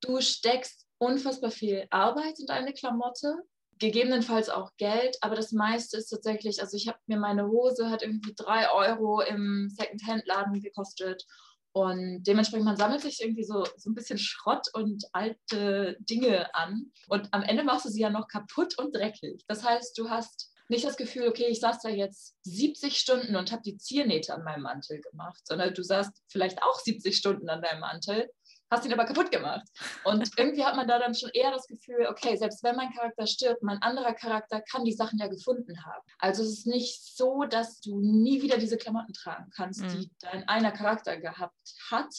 Du 0.00 0.20
steckst 0.20 0.86
unfassbar 0.98 1.50
viel 1.50 1.86
Arbeit 1.90 2.38
in 2.38 2.46
deine 2.46 2.72
Klamotte, 2.72 3.34
gegebenenfalls 3.78 4.48
auch 4.48 4.70
Geld, 4.78 5.16
aber 5.20 5.34
das 5.34 5.52
meiste 5.52 5.98
ist 5.98 6.08
tatsächlich, 6.08 6.60
also 6.60 6.76
ich 6.76 6.88
habe 6.88 6.98
mir 7.06 7.18
meine 7.18 7.48
Hose, 7.48 7.90
hat 7.90 8.02
irgendwie 8.02 8.34
drei 8.34 8.70
Euro 8.70 9.20
im 9.20 9.68
Second-Hand-Laden 9.68 10.62
gekostet 10.62 11.24
und 11.72 12.22
dementsprechend, 12.22 12.64
man 12.64 12.76
sammelt 12.76 13.02
sich 13.02 13.20
irgendwie 13.20 13.44
so, 13.44 13.66
so 13.76 13.90
ein 13.90 13.94
bisschen 13.94 14.16
Schrott 14.16 14.66
und 14.72 15.04
alte 15.12 15.96
Dinge 16.00 16.54
an 16.54 16.90
und 17.08 17.28
am 17.32 17.42
Ende 17.42 17.64
machst 17.64 17.84
du 17.84 17.90
sie 17.90 18.00
ja 18.00 18.08
noch 18.08 18.28
kaputt 18.28 18.78
und 18.78 18.96
dreckig. 18.96 19.44
Das 19.46 19.62
heißt, 19.62 19.98
du 19.98 20.08
hast 20.08 20.55
nicht 20.68 20.84
das 20.84 20.96
Gefühl, 20.96 21.28
okay, 21.28 21.46
ich 21.48 21.60
saß 21.60 21.80
da 21.82 21.88
jetzt 21.88 22.34
70 22.42 22.96
Stunden 22.98 23.36
und 23.36 23.52
habe 23.52 23.62
die 23.62 23.76
Ziernähte 23.76 24.34
an 24.34 24.44
meinem 24.44 24.62
Mantel 24.62 25.00
gemacht, 25.00 25.40
sondern 25.46 25.74
du 25.74 25.82
saßt 25.82 26.12
vielleicht 26.28 26.62
auch 26.62 26.78
70 26.80 27.16
Stunden 27.16 27.48
an 27.48 27.62
deinem 27.62 27.80
Mantel, 27.80 28.28
hast 28.70 28.84
ihn 28.84 28.92
aber 28.92 29.04
kaputt 29.04 29.30
gemacht. 29.30 29.66
Und 30.04 30.28
irgendwie 30.38 30.64
hat 30.64 30.76
man 30.76 30.88
da 30.88 30.98
dann 30.98 31.14
schon 31.14 31.30
eher 31.32 31.50
das 31.50 31.66
Gefühl, 31.66 32.06
okay, 32.08 32.36
selbst 32.36 32.62
wenn 32.64 32.76
mein 32.76 32.92
Charakter 32.92 33.26
stirbt, 33.26 33.62
mein 33.62 33.80
anderer 33.82 34.14
Charakter 34.14 34.60
kann 34.60 34.84
die 34.84 34.92
Sachen 34.92 35.18
ja 35.18 35.28
gefunden 35.28 35.84
haben. 35.84 36.02
Also 36.18 36.42
es 36.42 36.50
ist 36.50 36.66
nicht 36.66 37.16
so, 37.16 37.44
dass 37.44 37.80
du 37.80 38.00
nie 38.00 38.42
wieder 38.42 38.58
diese 38.58 38.76
Klamotten 38.76 39.12
tragen 39.12 39.50
kannst, 39.54 39.82
mhm. 39.82 39.88
die 39.88 40.10
dein 40.20 40.48
einer 40.48 40.72
Charakter 40.72 41.16
gehabt 41.16 41.74
hat, 41.90 42.12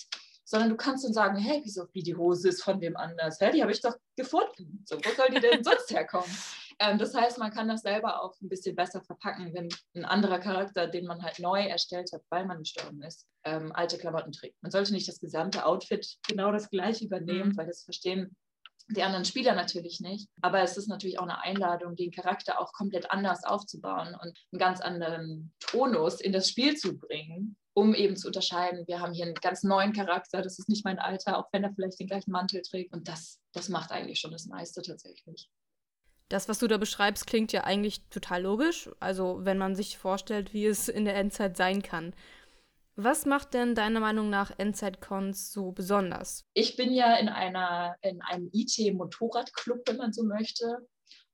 sondern 0.46 0.70
du 0.70 0.78
kannst 0.78 1.04
dann 1.04 1.14
sagen, 1.14 1.38
hey, 1.38 1.60
wieso, 1.66 1.88
wie 1.92 2.04
die 2.04 2.16
Hose 2.16 2.48
ist 2.50 2.64
von 2.64 2.80
dem 2.80 2.96
anders? 2.96 3.38
Hä, 3.42 3.52
die 3.52 3.62
habe 3.62 3.72
ich 3.74 3.82
doch 3.82 3.96
gefunden. 4.16 4.82
So, 4.86 4.96
wo 4.96 5.10
soll 5.16 5.30
die 5.30 5.42
denn 5.42 5.64
sonst 5.64 5.92
herkommen? 5.92 6.30
Ähm, 6.80 6.98
das 6.98 7.14
heißt, 7.14 7.40
man 7.40 7.52
kann 7.52 7.68
das 7.68 7.82
selber 7.82 8.22
auch 8.22 8.40
ein 8.42 8.50
bisschen 8.50 8.76
besser 8.76 9.02
verpacken, 9.02 9.54
wenn 9.54 9.70
ein 9.96 10.06
anderer 10.06 10.40
Charakter, 10.40 10.88
den 10.88 11.06
man 11.06 11.24
halt 11.24 11.40
neu 11.40 11.62
erstellt 11.62 12.12
hat, 12.14 12.22
weil 12.30 12.46
man 12.46 12.60
gestorben 12.60 13.02
ist, 13.02 13.26
ähm, 13.46 13.72
alte 13.74 13.98
Klamotten 13.98 14.32
trägt. 14.32 14.62
Man 14.62 14.72
sollte 14.72 14.94
nicht 14.94 15.08
das 15.08 15.20
gesamte 15.20 15.66
Outfit 15.66 16.18
genau 16.28 16.52
das 16.52 16.70
gleiche 16.70 17.06
übernehmen, 17.06 17.50
mhm. 17.50 17.58
weil 17.58 17.68
das 17.68 17.84
verstehen 17.84 18.36
die 18.90 19.04
anderen 19.04 19.26
Spieler 19.26 19.54
natürlich 19.54 20.00
nicht. 20.00 20.30
Aber 20.42 20.62
es 20.62 20.78
ist 20.78 20.88
natürlich 20.88 21.20
auch 21.20 21.24
eine 21.24 21.42
Einladung, 21.42 21.96
den 21.96 22.12
Charakter 22.12 22.60
auch 22.60 22.72
komplett 22.74 23.12
anders 23.12 23.44
aufzubauen 23.44 24.16
und 24.22 24.38
einen 24.52 24.60
ganz 24.60 24.80
anderen 24.80 25.54
Tonus 25.60 26.22
in 26.22 26.32
das 26.32 26.50
Spiel 26.50 26.78
zu 26.78 26.98
bringen, 26.98 27.58
um 27.74 27.94
eben 27.94 28.16
zu 28.16 28.28
unterscheiden, 28.28 28.88
wir 28.88 29.02
haben 29.02 29.14
hier 29.14 29.26
einen 29.26 29.36
ganz 29.36 29.64
neuen 29.64 29.94
Charakter, 29.94 30.42
das 30.42 30.58
ist 30.58 30.70
nicht 30.70 30.86
mein 30.86 31.00
Alter, 31.00 31.38
auch 31.38 31.48
wenn 31.52 31.64
er 31.64 31.74
vielleicht 31.74 32.00
den 32.00 32.08
gleichen 32.08 32.32
Mantel 32.32 32.62
trägt. 32.62 32.94
Und 32.94 33.08
das, 33.08 33.40
das 33.52 33.70
macht 33.70 33.92
eigentlich 33.92 34.20
schon 34.20 34.32
das 34.32 34.46
meiste 34.46 34.82
tatsächlich. 34.82 35.50
Das, 36.30 36.50
was 36.50 36.60
du 36.60 36.68
da 36.68 36.78
beschreibst, 36.78 37.26
klingt 37.26 37.54
ja 37.54 37.64
eigentlich 37.64 38.02
total 38.10 38.44
logisch. 38.44 38.90
Also, 39.00 39.40
wenn 39.46 39.58
man 39.58 39.76
sich 39.76 39.98
vorstellt, 39.98 40.54
wie 40.54 40.66
es 40.66 40.90
in 40.90 41.06
der 41.06 41.16
Endzeit 41.16 41.56
sein 41.56 41.82
kann. 41.82 42.14
Was 43.00 43.28
macht 43.28 43.54
denn 43.54 43.76
deiner 43.76 44.00
Meinung 44.00 44.30
nach 44.30 44.52
Endzeit-Cons 44.58 45.54
so 45.54 45.72
besonders? 45.72 46.44
Ich 46.54 46.76
bin 46.76 46.92
ja 46.92 47.16
in, 47.18 47.30
einer, 47.30 47.96
in 48.02 48.22
einem 48.24 48.50
IT-Motorradclub, 48.52 49.88
wenn 49.88 49.98
man 49.98 50.14
so 50.14 50.24
möchte. 50.24 50.88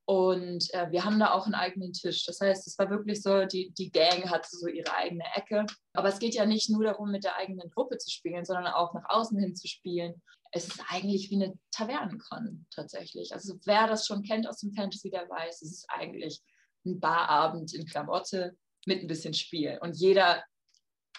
Und 0.06 0.74
äh, 0.74 0.92
wir 0.92 1.06
haben 1.06 1.20
da 1.20 1.32
auch 1.32 1.46
einen 1.46 1.56
eigenen 1.56 1.94
Tisch. 1.94 2.26
Das 2.26 2.42
heißt, 2.42 2.68
es 2.68 2.78
war 2.78 2.90
wirklich 2.90 3.22
so, 3.22 3.46
die, 3.46 3.72
die 3.78 3.90
Gang 3.90 4.30
hat 4.30 4.46
so 4.46 4.68
ihre 4.68 4.94
eigene 4.94 5.24
Ecke. 5.36 5.66
Aber 5.94 6.10
es 6.10 6.20
geht 6.20 6.36
ja 6.36 6.46
nicht 6.46 6.70
nur 6.70 6.84
darum, 6.84 7.12
mit 7.12 7.24
der 7.24 7.38
eigenen 7.38 7.70
Gruppe 7.70 7.98
zu 7.98 8.12
spielen, 8.12 8.44
sondern 8.44 8.68
auch 8.68 8.94
nach 8.94 9.06
außen 9.08 9.40
hin 9.40 9.56
zu 9.56 9.68
spielen. 9.68 10.22
Es 10.56 10.68
ist 10.68 10.82
eigentlich 10.88 11.32
wie 11.32 11.36
eine 11.36 11.58
Tavernenkon 11.72 12.66
tatsächlich. 12.74 13.34
Also 13.34 13.56
wer 13.66 13.88
das 13.88 14.06
schon 14.06 14.22
kennt 14.22 14.48
aus 14.48 14.60
dem 14.60 14.72
Fantasy, 14.74 15.10
der 15.10 15.28
weiß, 15.28 15.62
es 15.64 15.72
ist 15.72 15.86
eigentlich 15.90 16.42
ein 16.86 17.00
Barabend 17.00 17.74
in 17.74 17.86
Klamotte 17.86 18.56
mit 18.86 19.02
ein 19.02 19.08
bisschen 19.08 19.34
Spiel. 19.34 19.80
Und 19.82 19.96
jeder 19.96 20.44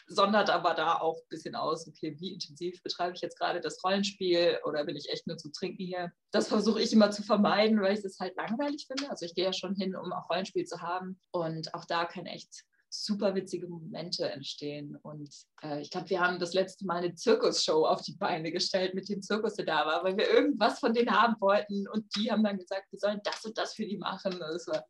sondert 0.06 0.50
aber 0.50 0.74
da 0.74 0.98
auch 0.98 1.16
ein 1.16 1.28
bisschen 1.28 1.54
aus, 1.54 1.88
okay, 1.88 2.14
wie 2.18 2.34
intensiv 2.34 2.82
betreibe 2.82 3.14
ich 3.14 3.22
jetzt 3.22 3.38
gerade 3.38 3.60
das 3.60 3.82
Rollenspiel 3.82 4.58
oder 4.64 4.84
bin 4.84 4.96
ich 4.96 5.08
echt 5.10 5.26
nur 5.26 5.38
zu 5.38 5.50
trinken 5.50 5.82
hier? 5.82 6.12
Das 6.30 6.48
versuche 6.48 6.82
ich 6.82 6.92
immer 6.92 7.10
zu 7.10 7.22
vermeiden, 7.22 7.80
weil 7.80 7.96
ich 7.96 8.04
es 8.04 8.20
halt 8.20 8.36
langweilig 8.36 8.86
finde. 8.86 9.10
Also 9.10 9.24
ich 9.24 9.34
gehe 9.34 9.46
ja 9.46 9.52
schon 9.52 9.74
hin, 9.74 9.96
um 9.96 10.12
auch 10.12 10.28
Rollenspiel 10.28 10.64
zu 10.64 10.80
haben 10.82 11.18
und 11.30 11.74
auch 11.74 11.86
da 11.86 12.04
kann 12.04 12.26
echt 12.26 12.64
super 13.02 13.34
witzige 13.34 13.66
Momente 13.66 14.30
entstehen. 14.30 14.96
Und 15.02 15.34
äh, 15.62 15.80
ich 15.80 15.90
glaube, 15.90 16.10
wir 16.10 16.20
haben 16.20 16.38
das 16.38 16.54
letzte 16.54 16.86
Mal 16.86 16.98
eine 16.98 17.14
Zirkusshow 17.14 17.86
auf 17.86 18.02
die 18.02 18.16
Beine 18.16 18.52
gestellt 18.52 18.94
mit 18.94 19.08
dem 19.08 19.22
Zirkus, 19.22 19.54
der 19.54 19.66
da 19.66 19.86
war, 19.86 20.04
weil 20.04 20.16
wir 20.16 20.28
irgendwas 20.28 20.78
von 20.78 20.94
denen 20.94 21.10
haben 21.10 21.34
wollten. 21.40 21.88
Und 21.88 22.06
die 22.16 22.30
haben 22.30 22.44
dann 22.44 22.58
gesagt, 22.58 22.90
wir 22.90 22.98
sollen 22.98 23.20
das 23.24 23.44
und 23.44 23.58
das 23.58 23.74
für 23.74 23.86
die 23.86 23.96
machen. 23.96 24.38
War 24.38 24.84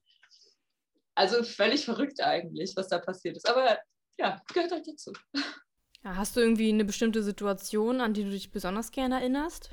also 1.14 1.42
völlig 1.42 1.84
verrückt 1.84 2.20
eigentlich, 2.20 2.75
was 2.76 2.88
da 2.88 2.99
passiert 2.99 3.37
ist. 3.37 3.49
Aber 3.49 3.78
ja, 4.18 4.40
gehört 4.52 4.73
halt 4.73 4.87
dazu. 4.87 5.12
Ja, 6.02 6.16
hast 6.16 6.37
du 6.37 6.40
irgendwie 6.40 6.68
eine 6.68 6.84
bestimmte 6.84 7.23
Situation, 7.23 8.00
an 8.00 8.12
die 8.12 8.25
du 8.25 8.30
dich 8.30 8.50
besonders 8.50 8.90
gerne 8.90 9.20
erinnerst? 9.20 9.70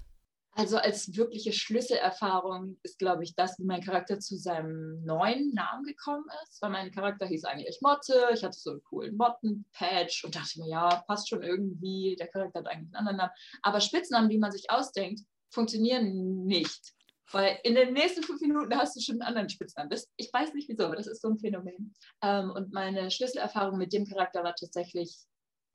Also 0.54 0.78
als 0.78 1.16
wirkliche 1.16 1.54
Schlüsselerfahrung 1.54 2.78
ist, 2.84 3.00
glaube 3.00 3.24
ich, 3.24 3.36
das, 3.36 3.58
wie 3.58 3.64
mein 3.64 3.82
Charakter 3.82 4.20
zu 4.20 4.36
seinem 4.36 5.02
neuen 5.06 5.54
Namen 5.54 5.86
gekommen 5.86 6.26
ist. 6.44 6.62
Weil 6.62 6.72
mein 6.72 6.92
Charakter 6.92 7.26
hieß 7.26 7.46
eigentlich 7.46 7.80
Motte. 7.82 8.30
Ich 8.34 8.44
hatte 8.44 8.58
so 8.58 8.72
einen 8.72 8.84
coolen 8.84 9.16
Motten-Patch 9.16 10.26
und 10.26 10.36
dachte 10.36 10.60
mir, 10.60 10.70
ja, 10.70 11.04
passt 11.08 11.30
schon 11.30 11.42
irgendwie. 11.42 12.18
Der 12.20 12.28
Charakter 12.28 12.60
hat 12.60 12.68
eigentlich 12.68 12.88
einen 12.88 12.96
anderen 12.96 13.18
Namen. 13.18 13.34
Aber 13.62 13.80
Spitznamen, 13.80 14.30
die 14.30 14.38
man 14.38 14.52
sich 14.52 14.70
ausdenkt, 14.70 15.22
funktionieren 15.52 16.44
nicht. 16.46 16.94
Weil 17.32 17.60
in 17.64 17.76
den 17.76 17.94
nächsten 17.94 18.24
fünf 18.24 18.42
Minuten 18.42 18.76
hast 18.76 18.96
du 18.96 19.02
schon 19.02 19.16
einen 19.16 19.22
anderen 19.22 19.50
Spitznamen. 19.50 19.90
Das, 19.90 20.10
ich 20.18 20.32
weiß 20.34 20.54
nicht 20.54 20.68
wieso, 20.68 20.84
aber 20.86 20.98
das 20.98 21.08
ist 21.08 21.22
so 21.22 21.30
ein 21.30 21.40
Phänomen. 21.40 21.94
Ähm, 22.22 22.52
und 22.52 22.74
meine 22.74 23.10
Schlüsselerfahrung 23.10 23.78
mit 23.78 23.94
dem 23.94 24.06
Charakter 24.06 24.44
war 24.44 24.54
tatsächlich, 24.54 25.18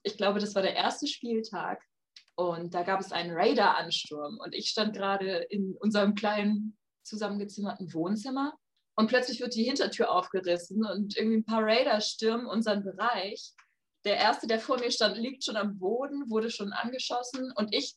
ich 0.03 0.19
glaube, 0.19 0.39
das 0.39 0.55
war 0.55 0.63
der 0.63 0.75
erste 0.75 1.07
Spieltag. 1.07 1.83
Und 2.37 2.75
da 2.75 2.83
gab 2.83 3.01
es 3.01 3.13
einen 3.13 3.35
Raider-Ansturm. 3.35 4.39
Und 4.39 4.55
ich 4.55 4.69
stand 4.69 4.95
gerade 4.95 5.47
in 5.51 5.75
unserem 5.81 6.15
kleinen 6.15 6.77
zusammengezimmerten 7.03 7.93
Wohnzimmer. 7.93 8.53
Und 8.95 9.09
plötzlich 9.09 9.41
wird 9.41 9.55
die 9.55 9.65
Hintertür 9.65 10.11
aufgerissen 10.11 10.85
und 10.85 11.17
irgendwie 11.17 11.39
ein 11.39 11.45
paar 11.45 11.63
Raider 11.63 12.01
stürmen 12.01 12.47
unseren 12.47 12.83
Bereich. 12.83 13.53
Der 14.05 14.17
erste, 14.17 14.47
der 14.47 14.61
vor 14.61 14.79
mir 14.79 14.91
stand, 14.91 15.17
liegt 15.19 15.45
schon 15.45 15.57
am 15.57 15.79
Boden, 15.79 16.31
wurde 16.31 16.51
schon 16.51 16.73
angeschossen. 16.73 17.53
Und 17.57 17.75
ich 17.75 17.97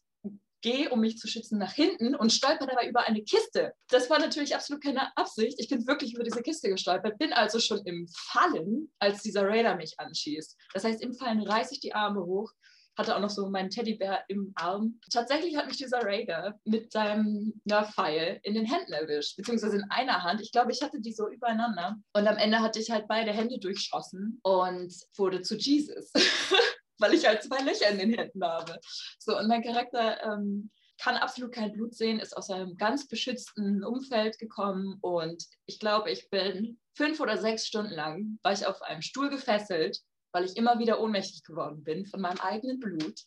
gehe, 0.62 0.90
um 0.90 1.00
mich 1.00 1.18
zu 1.18 1.28
schützen, 1.28 1.58
nach 1.58 1.74
hinten 1.74 2.16
und 2.16 2.32
stolper 2.32 2.68
dabei 2.68 2.88
über 2.88 3.02
eine 3.02 3.24
Kiste. 3.24 3.74
Das 3.90 4.10
war 4.10 4.20
natürlich 4.20 4.56
absolut 4.56 4.84
keine 4.84 5.16
Absicht. 5.16 5.60
Ich 5.60 5.70
bin 5.70 5.88
wirklich 5.88 6.14
über 6.14 6.24
diese 6.24 6.42
Kiste 6.42 6.70
gestolpert, 6.70 7.18
bin 7.18 7.34
also 7.34 7.60
schon 7.60 7.80
im 7.86 8.08
Fallen, 8.14 8.92
als 9.00 9.22
dieser 9.22 9.48
Raider 9.48 9.76
mich 9.76 10.00
anschießt. 10.00 10.58
Das 10.74 10.84
heißt, 10.84 11.02
im 11.02 11.14
Fallen 11.14 11.42
reiße 11.42 11.74
ich 11.76 11.80
die 11.80 11.94
Arme 11.94 12.26
hoch, 12.26 12.52
hatte 13.00 13.16
auch 13.16 13.22
noch 13.22 13.30
so 13.30 13.50
meinen 13.50 13.70
Teddybär 13.70 14.26
im 14.28 14.52
Arm. 14.56 15.00
Tatsächlich 15.12 15.56
hat 15.56 15.68
mich 15.68 15.78
dieser 15.78 16.04
Raider 16.04 16.60
mit 16.66 16.92
seinem 16.92 17.60
Nerf-Pfeil 17.64 18.42
in 18.44 18.54
den 18.54 18.66
Händen 18.66 18.92
erwischt, 18.92 19.38
beziehungsweise 19.38 19.78
in 19.78 19.90
einer 19.90 20.24
Hand. 20.24 20.42
Ich 20.42 20.52
glaube, 20.52 20.72
ich 20.72 20.82
hatte 20.82 21.00
die 21.00 21.14
so 21.14 21.30
übereinander. 21.30 21.96
Und 22.14 22.28
am 22.28 22.38
Ende 22.38 22.60
hatte 22.60 22.80
ich 22.80 22.92
halt 22.92 23.08
beide 23.08 23.32
Hände 23.32 23.58
durchschossen 23.58 24.40
und 24.44 24.94
wurde 25.16 25.42
zu 25.42 25.56
Jesus. 25.56 26.12
weil 27.00 27.14
ich 27.14 27.26
halt 27.26 27.42
zwei 27.42 27.64
Löcher 27.64 27.90
in 27.90 27.98
den 27.98 28.14
Händen 28.14 28.44
habe. 28.44 28.78
So, 29.18 29.38
und 29.38 29.48
mein 29.48 29.64
Charakter 29.64 30.22
ähm, 30.22 30.70
kann 31.02 31.16
absolut 31.16 31.54
kein 31.54 31.72
Blut 31.72 31.96
sehen, 31.96 32.20
ist 32.20 32.36
aus 32.36 32.50
einem 32.50 32.76
ganz 32.76 33.08
beschützten 33.08 33.86
Umfeld 33.86 34.38
gekommen 34.38 34.98
und 35.00 35.46
ich 35.66 35.80
glaube, 35.80 36.12
ich 36.12 36.30
bin 36.30 36.78
fünf 36.94 37.22
oder 37.22 37.38
sechs 37.38 37.66
Stunden 37.66 37.94
lang, 37.94 38.38
war 38.44 38.52
ich 38.52 38.66
auf 38.66 38.82
einem 38.82 39.02
Stuhl 39.02 39.30
gefesselt, 39.30 40.02
weil 40.32 40.46
ich 40.46 40.58
immer 40.58 40.80
wieder 40.80 41.00
ohnmächtig 41.00 41.44
geworden 41.44 41.84
bin 41.84 42.06
von 42.06 42.22
meinem 42.22 42.40
eigenen 42.40 42.80
Blut. 42.80 43.22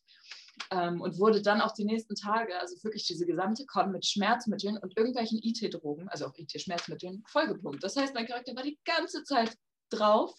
Ähm, 0.71 1.01
und 1.01 1.19
wurde 1.19 1.41
dann 1.41 1.63
auch 1.63 1.73
die 1.73 1.85
nächsten 1.85 2.15
Tage, 2.15 2.59
also 2.59 2.77
wirklich 2.85 3.07
diese 3.07 3.27
gesamte 3.27 3.65
Con 3.67 3.91
mit 3.91 4.07
Schmerzmitteln 4.07 4.77
und 4.77 4.97
irgendwelchen 4.97 5.41
IT-Drogen, 5.43 6.09
also 6.09 6.27
auch 6.27 6.35
IT-Schmerzmitteln, 6.37 7.25
vollgepumpt. 7.27 7.83
Das 7.83 7.97
heißt, 7.97 8.15
mein 8.15 8.27
Charakter 8.27 8.55
war 8.55 8.63
die 8.63 8.79
ganze 8.85 9.25
Zeit 9.25 9.57
drauf 9.91 10.35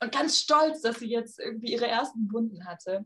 und 0.00 0.12
ganz 0.12 0.38
stolz, 0.38 0.82
dass 0.82 0.98
sie 0.98 1.08
jetzt 1.08 1.38
irgendwie 1.38 1.72
ihre 1.72 1.86
ersten 1.86 2.30
Wunden 2.32 2.66
hatte. 2.66 3.04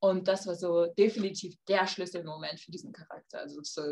Und 0.00 0.28
das 0.28 0.46
war 0.46 0.56
so 0.56 0.86
definitiv 0.86 1.54
der 1.68 1.86
Schlüsselmoment 1.86 2.60
für 2.60 2.72
diesen 2.72 2.92
Charakter. 2.92 3.40
Also 3.40 3.60
so 3.62 3.82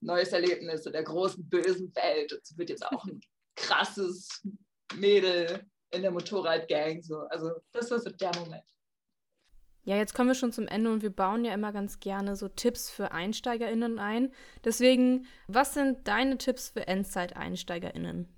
neues 0.00 0.28
Erlebnis 0.28 0.86
in 0.86 0.92
der 0.92 1.02
großen 1.02 1.48
bösen 1.48 1.94
Welt. 1.96 2.32
Und 2.32 2.46
sie 2.46 2.56
wird 2.58 2.70
jetzt 2.70 2.86
auch 2.86 3.04
ein 3.04 3.20
krasses 3.56 4.42
Mädel 4.94 5.64
in 5.92 6.02
der 6.02 6.10
Motorradgang. 6.10 7.02
So. 7.02 7.20
Also 7.30 7.50
das 7.72 7.90
war 7.90 7.98
so 7.98 8.10
der 8.10 8.32
Moment. 8.38 8.64
Ja, 9.84 9.96
jetzt 9.96 10.14
kommen 10.14 10.28
wir 10.28 10.34
schon 10.34 10.52
zum 10.52 10.68
Ende 10.68 10.92
und 10.92 11.02
wir 11.02 11.10
bauen 11.10 11.44
ja 11.44 11.52
immer 11.52 11.72
ganz 11.72 11.98
gerne 11.98 12.36
so 12.36 12.48
Tipps 12.48 12.88
für 12.88 13.10
EinsteigerInnen 13.10 13.98
ein. 13.98 14.32
Deswegen, 14.64 15.26
was 15.48 15.74
sind 15.74 16.06
deine 16.06 16.38
Tipps 16.38 16.68
für 16.68 16.86
Endzeit-EinsteigerInnen? 16.86 18.28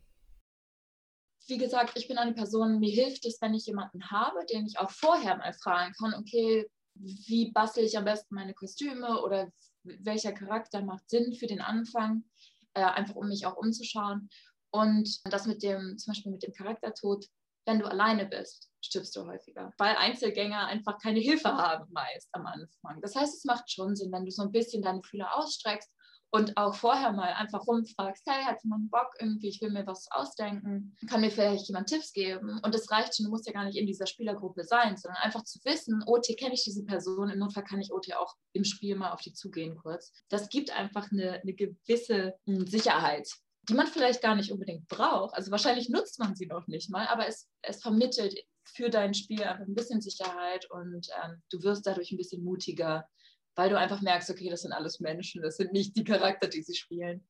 wie 1.46 1.58
gesagt, 1.58 1.96
ich 1.96 2.08
bin 2.08 2.18
eine 2.18 2.32
Person, 2.32 2.78
mir 2.78 2.90
hilft 2.90 3.26
es, 3.26 3.40
wenn 3.40 3.54
ich 3.54 3.66
jemanden 3.66 4.10
habe, 4.10 4.44
den 4.46 4.66
ich 4.66 4.78
auch 4.78 4.90
vorher 4.90 5.36
mal 5.36 5.52
fragen 5.52 5.92
kann, 5.98 6.14
okay, 6.14 6.66
wie 6.94 7.50
bastel 7.52 7.84
ich 7.84 7.98
am 7.98 8.04
besten 8.04 8.34
meine 8.34 8.54
Kostüme 8.54 9.20
oder 9.22 9.50
welcher 9.82 10.32
Charakter 10.32 10.82
macht 10.82 11.10
Sinn 11.10 11.34
für 11.34 11.46
den 11.46 11.60
Anfang, 11.60 12.24
äh, 12.72 12.82
einfach 12.82 13.16
um 13.16 13.28
mich 13.28 13.46
auch 13.46 13.56
umzuschauen. 13.56 14.30
Und 14.70 15.20
das 15.30 15.46
mit 15.46 15.62
dem, 15.62 15.98
zum 15.98 16.12
Beispiel 16.12 16.32
mit 16.32 16.42
dem 16.42 16.52
Charaktertod, 16.52 17.26
wenn 17.66 17.78
du 17.78 17.86
alleine 17.86 18.26
bist, 18.26 18.70
stirbst 18.82 19.16
du 19.16 19.26
häufiger, 19.26 19.72
weil 19.78 19.96
Einzelgänger 19.96 20.66
einfach 20.66 20.98
keine 20.98 21.20
Hilfe 21.20 21.48
haben 21.48 21.90
meist 21.92 22.28
am 22.32 22.46
Anfang. 22.46 23.00
Das 23.00 23.14
heißt, 23.16 23.34
es 23.34 23.44
macht 23.44 23.70
schon 23.70 23.96
Sinn, 23.96 24.12
wenn 24.12 24.24
du 24.24 24.30
so 24.30 24.42
ein 24.42 24.52
bisschen 24.52 24.82
deine 24.82 25.02
Fühler 25.02 25.36
ausstreckst 25.36 25.90
und 26.34 26.56
auch 26.56 26.74
vorher 26.74 27.12
mal 27.12 27.32
einfach 27.34 27.64
rumfragst, 27.64 28.24
hey, 28.26 28.42
hat 28.42 28.62
jemand 28.64 28.90
Bock 28.90 29.14
irgendwie, 29.20 29.48
ich 29.48 29.60
will 29.60 29.70
mir 29.70 29.86
was 29.86 30.10
ausdenken, 30.10 30.96
kann 31.08 31.20
mir 31.20 31.30
vielleicht 31.30 31.68
jemand 31.68 31.88
Tipps 31.88 32.12
geben 32.12 32.60
und 32.64 32.74
das 32.74 32.90
reicht 32.90 33.16
schon, 33.16 33.26
du 33.26 33.30
musst 33.30 33.46
ja 33.46 33.52
gar 33.52 33.64
nicht 33.64 33.78
in 33.78 33.86
dieser 33.86 34.06
Spielergruppe 34.06 34.64
sein, 34.64 34.96
sondern 34.96 35.22
einfach 35.22 35.44
zu 35.44 35.60
wissen, 35.64 36.02
OT 36.06 36.36
kenne 36.36 36.54
ich 36.54 36.64
diese 36.64 36.84
Person, 36.84 37.30
im 37.30 37.38
Notfall 37.38 37.62
kann 37.62 37.80
ich 37.80 37.92
OT 37.92 38.12
auch 38.16 38.34
im 38.52 38.64
Spiel 38.64 38.96
mal 38.96 39.12
auf 39.12 39.20
die 39.20 39.32
zugehen 39.32 39.76
kurz. 39.76 40.12
Das 40.28 40.48
gibt 40.48 40.72
einfach 40.72 41.10
eine, 41.12 41.40
eine 41.40 41.54
gewisse 41.54 42.34
hm, 42.46 42.66
Sicherheit, 42.66 43.28
die 43.68 43.74
man 43.74 43.86
vielleicht 43.86 44.22
gar 44.22 44.34
nicht 44.34 44.52
unbedingt 44.52 44.86
braucht. 44.88 45.34
Also 45.34 45.50
wahrscheinlich 45.50 45.88
nutzt 45.88 46.18
man 46.18 46.34
sie 46.34 46.46
noch 46.46 46.66
nicht 46.66 46.90
mal, 46.90 47.06
aber 47.06 47.26
es, 47.26 47.48
es 47.62 47.80
vermittelt 47.82 48.38
für 48.64 48.90
dein 48.90 49.14
Spiel 49.14 49.42
einfach 49.42 49.66
ein 49.66 49.74
bisschen 49.74 50.00
Sicherheit 50.00 50.70
und 50.70 51.08
ähm, 51.22 51.42
du 51.50 51.62
wirst 51.62 51.86
dadurch 51.86 52.10
ein 52.12 52.16
bisschen 52.16 52.42
mutiger, 52.44 53.08
weil 53.54 53.70
du 53.70 53.78
einfach 53.78 54.00
merkst, 54.00 54.30
okay, 54.30 54.48
das 54.50 54.62
sind 54.62 54.72
alles 54.72 55.00
Menschen, 55.00 55.42
das 55.42 55.56
sind 55.56 55.72
nicht 55.72 55.96
die 55.96 56.04
Charakter, 56.04 56.48
die 56.48 56.62
sie 56.62 56.74
spielen. 56.74 57.26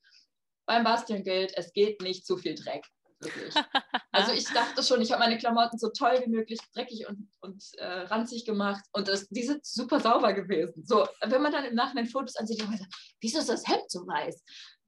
Beim 0.66 0.84
Bastian 0.84 1.22
gilt, 1.22 1.52
es 1.56 1.72
geht 1.72 2.00
nicht 2.00 2.26
zu 2.26 2.36
viel 2.36 2.54
Dreck. 2.54 2.86
Wirklich. 3.20 3.54
Also 4.12 4.30
ich 4.30 4.44
dachte 4.44 4.84
schon, 4.84 5.02
ich 5.02 5.10
habe 5.10 5.24
meine 5.24 5.38
Klamotten 5.38 5.76
so 5.76 5.88
toll 5.88 6.22
wie 6.24 6.30
möglich 6.30 6.60
dreckig 6.72 7.08
und, 7.08 7.28
und 7.40 7.64
äh, 7.78 8.02
ranzig 8.02 8.44
gemacht 8.44 8.84
und 8.92 9.08
das, 9.08 9.28
die 9.28 9.42
sind 9.42 9.66
super 9.66 9.98
sauber 9.98 10.32
gewesen. 10.34 10.86
So, 10.86 11.08
wenn 11.20 11.42
man 11.42 11.50
dann 11.50 11.64
im 11.64 11.74
Nachhinein 11.74 12.06
Fotos 12.06 12.36
ansieht, 12.36 12.60
dann 12.60 12.70
sagt, 12.76 12.94
wieso 13.20 13.40
ist 13.40 13.48
das 13.48 13.66
Hemd 13.66 13.90
so 13.90 14.06
weiß? 14.06 14.40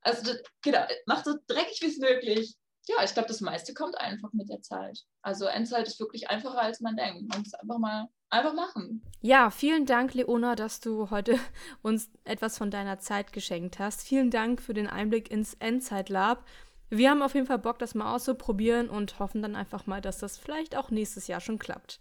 Also 0.07 0.35
genau, 0.63 0.87
mach 1.07 1.25
so 1.25 1.35
dreckig 1.49 1.81
wie 1.83 1.87
es 1.87 1.99
möglich, 1.99 2.57
ja, 2.89 3.03
ich 3.03 3.13
glaube, 3.13 3.27
das 3.27 3.41
meiste 3.41 3.75
kommt 3.75 3.99
einfach 3.99 4.33
mit 4.33 4.49
der 4.49 4.63
Zeit. 4.63 5.01
Also 5.21 5.47
Endzeit 5.47 5.89
ist 5.89 5.99
wirklich 5.99 6.31
einfacher, 6.31 6.63
als 6.63 6.81
man 6.81 6.97
denkt. 6.97 7.29
Man 7.29 7.41
muss 7.41 7.55
einfach 7.55 7.79
mal 7.79 8.09
einfach 8.31 8.55
machen. 8.55 9.03
Ja, 9.21 9.51
vielen 9.51 9.87
Dank, 9.87 10.15
Leona, 10.15 10.55
dass 10.55 10.79
du 10.79 11.11
heute 11.11 11.39
uns 11.83 12.11
etwas 12.23 12.57
von 12.57 12.71
deiner 12.71 13.01
Zeit 13.01 13.33
geschenkt 13.33 13.81
hast. 13.81 14.03
Vielen 14.03 14.31
Dank 14.31 14.63
für 14.63 14.75
den 14.75 14.87
Einblick 14.87 15.31
ins 15.33 15.55
Endzeit-Lab. 15.55 16.45
Wir 16.89 17.11
haben 17.11 17.23
auf 17.23 17.35
jeden 17.35 17.49
Fall 17.49 17.59
Bock, 17.59 17.81
das 17.81 17.97
mal 17.97 18.15
auszuprobieren 18.15 18.89
und 18.89 19.19
hoffen 19.19 19.43
dann 19.43 19.57
einfach 19.57 19.89
mal, 19.89 20.01
dass 20.01 20.19
das 20.19 20.39
vielleicht 20.39 20.77
auch 20.77 20.93
nächstes 20.93 21.27
Jahr 21.27 21.41
schon 21.41 21.59
klappt. 21.59 21.99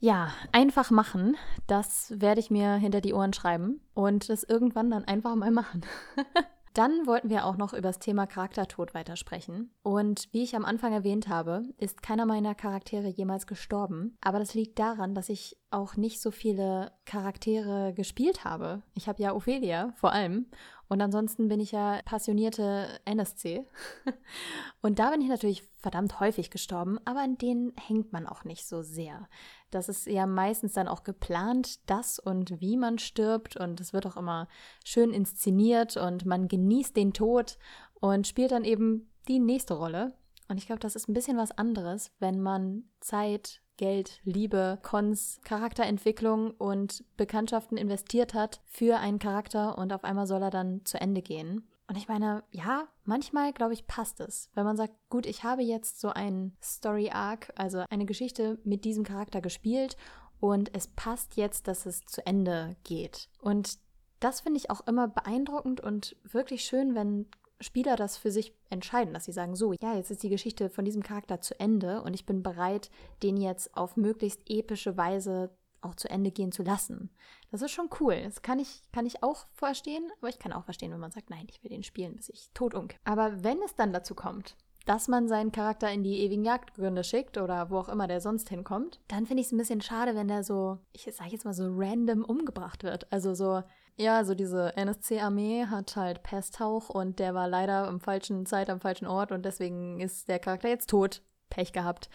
Ja, 0.00 0.32
einfach 0.50 0.90
machen. 0.90 1.36
Das 1.68 2.20
werde 2.20 2.40
ich 2.40 2.50
mir 2.50 2.74
hinter 2.74 3.00
die 3.00 3.14
Ohren 3.14 3.32
schreiben 3.32 3.80
und 3.94 4.28
das 4.28 4.42
irgendwann 4.42 4.90
dann 4.90 5.04
einfach 5.04 5.36
mal 5.36 5.52
machen. 5.52 5.82
Dann 6.74 7.06
wollten 7.06 7.30
wir 7.30 7.46
auch 7.46 7.56
noch 7.56 7.72
über 7.72 7.88
das 7.88 7.98
Thema 7.98 8.26
Charaktertod 8.26 8.94
weitersprechen. 8.94 9.72
Und 9.82 10.28
wie 10.32 10.42
ich 10.42 10.54
am 10.54 10.64
Anfang 10.64 10.92
erwähnt 10.92 11.28
habe, 11.28 11.64
ist 11.78 12.02
keiner 12.02 12.26
meiner 12.26 12.54
Charaktere 12.54 13.08
jemals 13.08 13.46
gestorben. 13.46 14.16
Aber 14.20 14.38
das 14.38 14.54
liegt 14.54 14.78
daran, 14.78 15.14
dass 15.14 15.28
ich 15.28 15.56
auch 15.70 15.96
nicht 15.96 16.20
so 16.20 16.30
viele 16.30 16.92
Charaktere 17.04 17.92
gespielt 17.94 18.44
habe. 18.44 18.82
Ich 18.94 19.08
habe 19.08 19.22
ja 19.22 19.34
Ophelia 19.34 19.92
vor 19.96 20.12
allem. 20.12 20.46
Und 20.90 21.00
ansonsten 21.00 21.46
bin 21.46 21.60
ich 21.60 21.70
ja 21.70 22.00
passionierte 22.04 23.00
NSC. 23.04 23.64
und 24.82 24.98
da 24.98 25.10
bin 25.10 25.20
ich 25.20 25.28
natürlich 25.28 25.62
verdammt 25.78 26.18
häufig 26.18 26.50
gestorben, 26.50 26.98
aber 27.04 27.20
an 27.20 27.38
denen 27.38 27.72
hängt 27.76 28.12
man 28.12 28.26
auch 28.26 28.42
nicht 28.42 28.66
so 28.66 28.82
sehr. 28.82 29.28
Das 29.70 29.88
ist 29.88 30.08
ja 30.08 30.26
meistens 30.26 30.72
dann 30.72 30.88
auch 30.88 31.04
geplant, 31.04 31.88
dass 31.88 32.18
und 32.18 32.60
wie 32.60 32.76
man 32.76 32.98
stirbt 32.98 33.56
und 33.56 33.80
es 33.80 33.92
wird 33.92 34.04
auch 34.04 34.16
immer 34.16 34.48
schön 34.84 35.12
inszeniert 35.12 35.96
und 35.96 36.26
man 36.26 36.48
genießt 36.48 36.96
den 36.96 37.12
Tod 37.12 37.56
und 38.00 38.26
spielt 38.26 38.50
dann 38.50 38.64
eben 38.64 39.12
die 39.28 39.38
nächste 39.38 39.74
Rolle. 39.74 40.12
Und 40.48 40.58
ich 40.58 40.66
glaube, 40.66 40.80
das 40.80 40.96
ist 40.96 41.08
ein 41.08 41.14
bisschen 41.14 41.36
was 41.36 41.52
anderes, 41.52 42.10
wenn 42.18 42.42
man 42.42 42.90
Zeit, 42.98 43.62
Geld, 43.80 44.20
Liebe, 44.24 44.78
Cons, 44.82 45.40
Charakterentwicklung 45.42 46.50
und 46.50 47.02
Bekanntschaften 47.16 47.78
investiert 47.78 48.34
hat 48.34 48.60
für 48.66 48.98
einen 48.98 49.18
Charakter 49.18 49.78
und 49.78 49.94
auf 49.94 50.04
einmal 50.04 50.26
soll 50.26 50.42
er 50.42 50.50
dann 50.50 50.84
zu 50.84 51.00
Ende 51.00 51.22
gehen. 51.22 51.66
Und 51.88 51.96
ich 51.96 52.06
meine, 52.06 52.44
ja, 52.50 52.88
manchmal, 53.04 53.54
glaube 53.54 53.72
ich, 53.72 53.86
passt 53.86 54.20
es. 54.20 54.50
Wenn 54.54 54.64
man 54.64 54.76
sagt, 54.76 54.92
gut, 55.08 55.24
ich 55.24 55.44
habe 55.44 55.62
jetzt 55.62 55.98
so 55.98 56.10
einen 56.10 56.54
Story-Arc, 56.62 57.54
also 57.56 57.84
eine 57.88 58.04
Geschichte 58.04 58.58
mit 58.64 58.84
diesem 58.84 59.02
Charakter 59.02 59.40
gespielt 59.40 59.96
und 60.40 60.74
es 60.74 60.86
passt 60.86 61.36
jetzt, 61.36 61.66
dass 61.66 61.86
es 61.86 62.00
zu 62.02 62.24
Ende 62.26 62.76
geht. 62.84 63.30
Und 63.40 63.78
das 64.20 64.42
finde 64.42 64.58
ich 64.58 64.68
auch 64.68 64.86
immer 64.86 65.08
beeindruckend 65.08 65.80
und 65.80 66.16
wirklich 66.24 66.64
schön, 66.64 66.94
wenn 66.94 67.30
Spieler 67.60 67.96
das 67.96 68.16
für 68.16 68.30
sich 68.30 68.54
entscheiden, 68.70 69.14
dass 69.14 69.26
sie 69.26 69.32
sagen, 69.32 69.54
so, 69.54 69.72
ja, 69.72 69.94
jetzt 69.94 70.10
ist 70.10 70.22
die 70.22 70.30
Geschichte 70.30 70.70
von 70.70 70.84
diesem 70.84 71.02
Charakter 71.02 71.40
zu 71.40 71.58
Ende 71.60 72.02
und 72.02 72.14
ich 72.14 72.26
bin 72.26 72.42
bereit, 72.42 72.90
den 73.22 73.36
jetzt 73.36 73.76
auf 73.76 73.96
möglichst 73.96 74.40
epische 74.48 74.96
Weise 74.96 75.50
auch 75.82 75.94
zu 75.94 76.08
Ende 76.10 76.30
gehen 76.30 76.52
zu 76.52 76.62
lassen. 76.62 77.10
Das 77.50 77.62
ist 77.62 77.70
schon 77.70 77.88
cool. 78.00 78.20
Das 78.22 78.42
kann 78.42 78.58
ich, 78.58 78.82
kann 78.92 79.06
ich 79.06 79.22
auch 79.22 79.46
verstehen, 79.52 80.10
aber 80.18 80.28
ich 80.28 80.38
kann 80.38 80.52
auch 80.52 80.64
verstehen, 80.64 80.92
wenn 80.92 81.00
man 81.00 81.10
sagt, 81.10 81.30
nein, 81.30 81.46
ich 81.48 81.62
will 81.62 81.70
den 81.70 81.82
spielen, 81.82 82.16
bis 82.16 82.28
ich 82.28 82.50
tot 82.54 82.74
umkippe. 82.74 83.00
Aber 83.04 83.42
wenn 83.42 83.62
es 83.62 83.74
dann 83.74 83.92
dazu 83.92 84.14
kommt, 84.14 84.56
dass 84.86 85.08
man 85.08 85.28
seinen 85.28 85.52
Charakter 85.52 85.90
in 85.90 86.02
die 86.02 86.20
ewigen 86.20 86.44
Jagdgründe 86.44 87.04
schickt 87.04 87.38
oder 87.38 87.70
wo 87.70 87.78
auch 87.78 87.88
immer 87.88 88.06
der 88.06 88.20
sonst 88.20 88.48
hinkommt, 88.48 89.00
dann 89.08 89.26
finde 89.26 89.42
ich 89.42 89.46
es 89.46 89.52
ein 89.52 89.58
bisschen 89.58 89.80
schade, 89.80 90.14
wenn 90.14 90.28
der 90.28 90.42
so, 90.42 90.78
ich 90.92 91.02
sage 91.14 91.30
jetzt 91.30 91.44
mal 91.44 91.54
so 91.54 91.68
random 91.68 92.24
umgebracht 92.24 92.82
wird. 92.82 93.10
Also 93.12 93.34
so, 93.34 93.62
ja, 94.00 94.24
so 94.24 94.34
diese 94.34 94.76
NSC-Armee 94.76 95.66
hat 95.66 95.94
halt 95.96 96.22
Pesthauch 96.22 96.88
und 96.88 97.18
der 97.18 97.34
war 97.34 97.48
leider 97.48 97.86
am 97.86 98.00
falschen 98.00 98.46
Zeit 98.46 98.70
am 98.70 98.80
falschen 98.80 99.06
Ort 99.06 99.30
und 99.30 99.44
deswegen 99.44 100.00
ist 100.00 100.28
der 100.28 100.38
Charakter 100.38 100.68
jetzt 100.68 100.90
tot. 100.90 101.22
Pech 101.50 101.72
gehabt. 101.72 102.08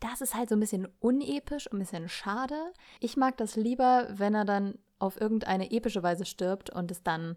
Das 0.00 0.20
ist 0.20 0.34
halt 0.34 0.48
so 0.48 0.56
ein 0.56 0.60
bisschen 0.60 0.88
unepisch 0.98 1.66
und 1.66 1.76
ein 1.76 1.80
bisschen 1.80 2.08
schade. 2.08 2.72
Ich 3.00 3.16
mag 3.16 3.36
das 3.36 3.54
lieber, 3.54 4.08
wenn 4.10 4.34
er 4.34 4.46
dann 4.46 4.78
auf 4.98 5.20
irgendeine 5.20 5.70
epische 5.70 6.02
Weise 6.02 6.24
stirbt 6.24 6.70
und 6.70 6.90
es 6.90 7.02
dann 7.02 7.36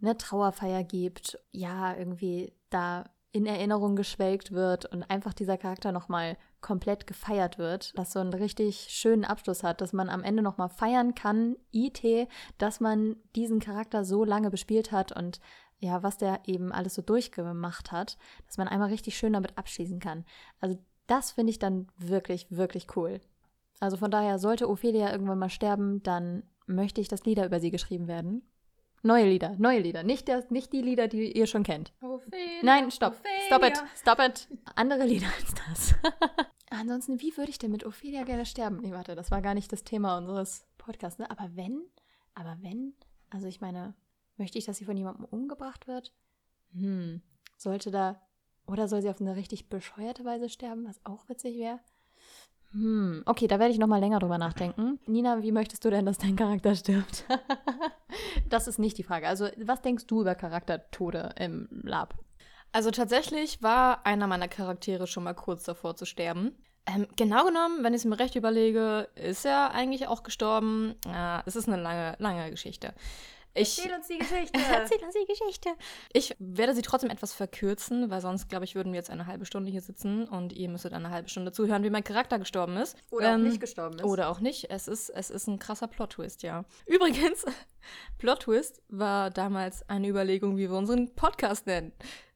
eine 0.00 0.16
Trauerfeier 0.16 0.84
gibt. 0.84 1.38
Ja, 1.52 1.96
irgendwie 1.96 2.52
da 2.68 3.04
in 3.34 3.46
Erinnerung 3.46 3.96
geschwelgt 3.96 4.52
wird 4.52 4.86
und 4.86 5.02
einfach 5.10 5.34
dieser 5.34 5.58
Charakter 5.58 5.90
nochmal 5.90 6.36
komplett 6.60 7.08
gefeiert 7.08 7.58
wird, 7.58 7.98
dass 7.98 8.12
so 8.12 8.20
einen 8.20 8.32
richtig 8.32 8.86
schönen 8.90 9.24
Abschluss 9.24 9.64
hat, 9.64 9.80
dass 9.80 9.92
man 9.92 10.08
am 10.08 10.22
Ende 10.22 10.40
nochmal 10.40 10.68
feiern 10.68 11.16
kann, 11.16 11.56
IT, 11.72 12.28
dass 12.58 12.78
man 12.78 13.16
diesen 13.34 13.58
Charakter 13.58 14.04
so 14.04 14.24
lange 14.24 14.50
bespielt 14.50 14.92
hat 14.92 15.10
und 15.10 15.40
ja, 15.80 16.04
was 16.04 16.16
der 16.16 16.42
eben 16.46 16.70
alles 16.70 16.94
so 16.94 17.02
durchgemacht 17.02 17.90
hat, 17.90 18.18
dass 18.46 18.56
man 18.56 18.68
einmal 18.68 18.90
richtig 18.90 19.18
schön 19.18 19.32
damit 19.32 19.58
abschließen 19.58 19.98
kann. 19.98 20.24
Also 20.60 20.78
das 21.08 21.32
finde 21.32 21.50
ich 21.50 21.58
dann 21.58 21.88
wirklich, 21.98 22.46
wirklich 22.50 22.86
cool. 22.94 23.20
Also 23.80 23.96
von 23.96 24.12
daher, 24.12 24.38
sollte 24.38 24.68
Ophelia 24.70 25.10
irgendwann 25.10 25.40
mal 25.40 25.50
sterben, 25.50 26.04
dann 26.04 26.44
möchte 26.66 27.00
ich, 27.00 27.08
dass 27.08 27.24
Lieder 27.24 27.44
über 27.46 27.58
sie 27.58 27.72
geschrieben 27.72 28.06
werden. 28.06 28.48
Neue 29.06 29.28
Lieder, 29.28 29.54
neue 29.58 29.80
Lieder. 29.80 30.02
Nicht, 30.02 30.28
das, 30.28 30.50
nicht 30.50 30.72
die 30.72 30.80
Lieder, 30.80 31.08
die 31.08 31.30
ihr 31.36 31.46
schon 31.46 31.62
kennt. 31.62 31.92
Ophelia, 32.00 32.62
Nein, 32.62 32.90
stopp. 32.90 33.16
Ophelia. 33.20 33.46
Stop 33.46 33.62
it. 33.62 33.84
Stop 34.00 34.18
it. 34.18 34.48
Andere 34.76 35.04
Lieder 35.04 35.26
als 35.38 35.54
das. 35.54 35.94
Ansonsten, 36.70 37.20
wie 37.20 37.36
würde 37.36 37.50
ich 37.50 37.58
denn 37.58 37.70
mit 37.70 37.84
Ophelia 37.84 38.24
gerne 38.24 38.46
sterben? 38.46 38.78
Nee, 38.80 38.92
warte, 38.92 39.14
das 39.14 39.30
war 39.30 39.42
gar 39.42 39.52
nicht 39.52 39.70
das 39.72 39.84
Thema 39.84 40.16
unseres 40.16 40.66
Podcasts, 40.78 41.18
ne? 41.18 41.30
Aber 41.30 41.50
wenn, 41.54 41.82
aber 42.34 42.56
wenn, 42.62 42.94
also 43.28 43.46
ich 43.46 43.60
meine, 43.60 43.92
möchte 44.38 44.56
ich, 44.56 44.64
dass 44.64 44.78
sie 44.78 44.86
von 44.86 44.96
jemandem 44.96 45.26
umgebracht 45.26 45.86
wird? 45.86 46.14
Hm, 46.72 47.20
sollte 47.58 47.90
da, 47.90 48.22
oder 48.66 48.88
soll 48.88 49.02
sie 49.02 49.10
auf 49.10 49.20
eine 49.20 49.36
richtig 49.36 49.68
bescheuerte 49.68 50.24
Weise 50.24 50.48
sterben, 50.48 50.86
was 50.88 51.04
auch 51.04 51.28
witzig 51.28 51.58
wäre? 51.58 51.78
Hm, 52.74 53.22
okay, 53.24 53.46
da 53.46 53.60
werde 53.60 53.72
ich 53.72 53.78
noch 53.78 53.86
mal 53.86 54.00
länger 54.00 54.18
drüber 54.18 54.36
nachdenken. 54.36 54.98
Nina, 55.06 55.42
wie 55.42 55.52
möchtest 55.52 55.84
du 55.84 55.90
denn, 55.90 56.06
dass 56.06 56.18
dein 56.18 56.34
Charakter 56.34 56.74
stirbt? 56.74 57.24
das 58.48 58.66
ist 58.66 58.78
nicht 58.78 58.98
die 58.98 59.04
Frage. 59.04 59.28
Also, 59.28 59.48
was 59.62 59.80
denkst 59.80 60.06
du 60.06 60.22
über 60.22 60.34
Charaktertode 60.34 61.34
im 61.38 61.68
Lab? 61.70 62.14
Also 62.72 62.90
tatsächlich 62.90 63.62
war 63.62 64.04
einer 64.04 64.26
meiner 64.26 64.48
Charaktere 64.48 65.06
schon 65.06 65.22
mal 65.22 65.34
kurz 65.34 65.62
davor 65.62 65.94
zu 65.94 66.04
sterben. 66.04 66.56
Ähm, 66.86 67.06
genau 67.16 67.46
genommen, 67.46 67.84
wenn 67.84 67.94
ich 67.94 68.00
es 68.00 68.04
mir 68.04 68.18
recht 68.18 68.34
überlege, 68.34 69.08
ist 69.14 69.46
er 69.46 69.70
eigentlich 69.70 70.08
auch 70.08 70.24
gestorben. 70.24 70.96
Äh, 71.06 71.38
es 71.46 71.54
ist 71.54 71.68
eine 71.68 71.80
lange, 71.80 72.16
lange 72.18 72.50
Geschichte. 72.50 72.92
Ich, 73.56 73.78
Erzähl 73.78 73.94
uns 73.94 74.08
die 74.08 74.18
Geschichte. 74.18 74.58
Erzähl 74.72 74.98
uns 74.98 75.14
die 75.14 75.26
Geschichte. 75.26 75.68
Ich 76.12 76.34
werde 76.40 76.74
sie 76.74 76.82
trotzdem 76.82 77.10
etwas 77.10 77.32
verkürzen, 77.32 78.10
weil 78.10 78.20
sonst, 78.20 78.48
glaube 78.48 78.64
ich, 78.64 78.74
würden 78.74 78.92
wir 78.92 78.98
jetzt 78.98 79.10
eine 79.10 79.26
halbe 79.26 79.46
Stunde 79.46 79.70
hier 79.70 79.80
sitzen 79.80 80.26
und 80.26 80.52
ihr 80.52 80.68
müsstet 80.68 80.92
eine 80.92 81.10
halbe 81.10 81.28
Stunde 81.28 81.52
zuhören, 81.52 81.84
wie 81.84 81.90
mein 81.90 82.02
Charakter 82.02 82.40
gestorben 82.40 82.76
ist. 82.76 82.96
Oder 83.10 83.34
ähm, 83.34 83.40
auch 83.40 83.44
nicht 83.44 83.60
gestorben 83.60 83.96
ist. 83.96 84.04
Oder 84.04 84.28
auch 84.28 84.40
nicht. 84.40 84.70
Es 84.70 84.88
ist, 84.88 85.08
es 85.08 85.30
ist 85.30 85.46
ein 85.46 85.60
krasser 85.60 85.86
Plot-Twist, 85.86 86.42
ja. 86.42 86.64
Übrigens, 86.86 87.44
Plot-Twist 88.18 88.82
war 88.88 89.30
damals 89.30 89.88
eine 89.88 90.08
Überlegung, 90.08 90.56
wie 90.56 90.68
wir 90.68 90.76
unseren 90.76 91.14
Podcast 91.14 91.66
nennen. 91.66 91.92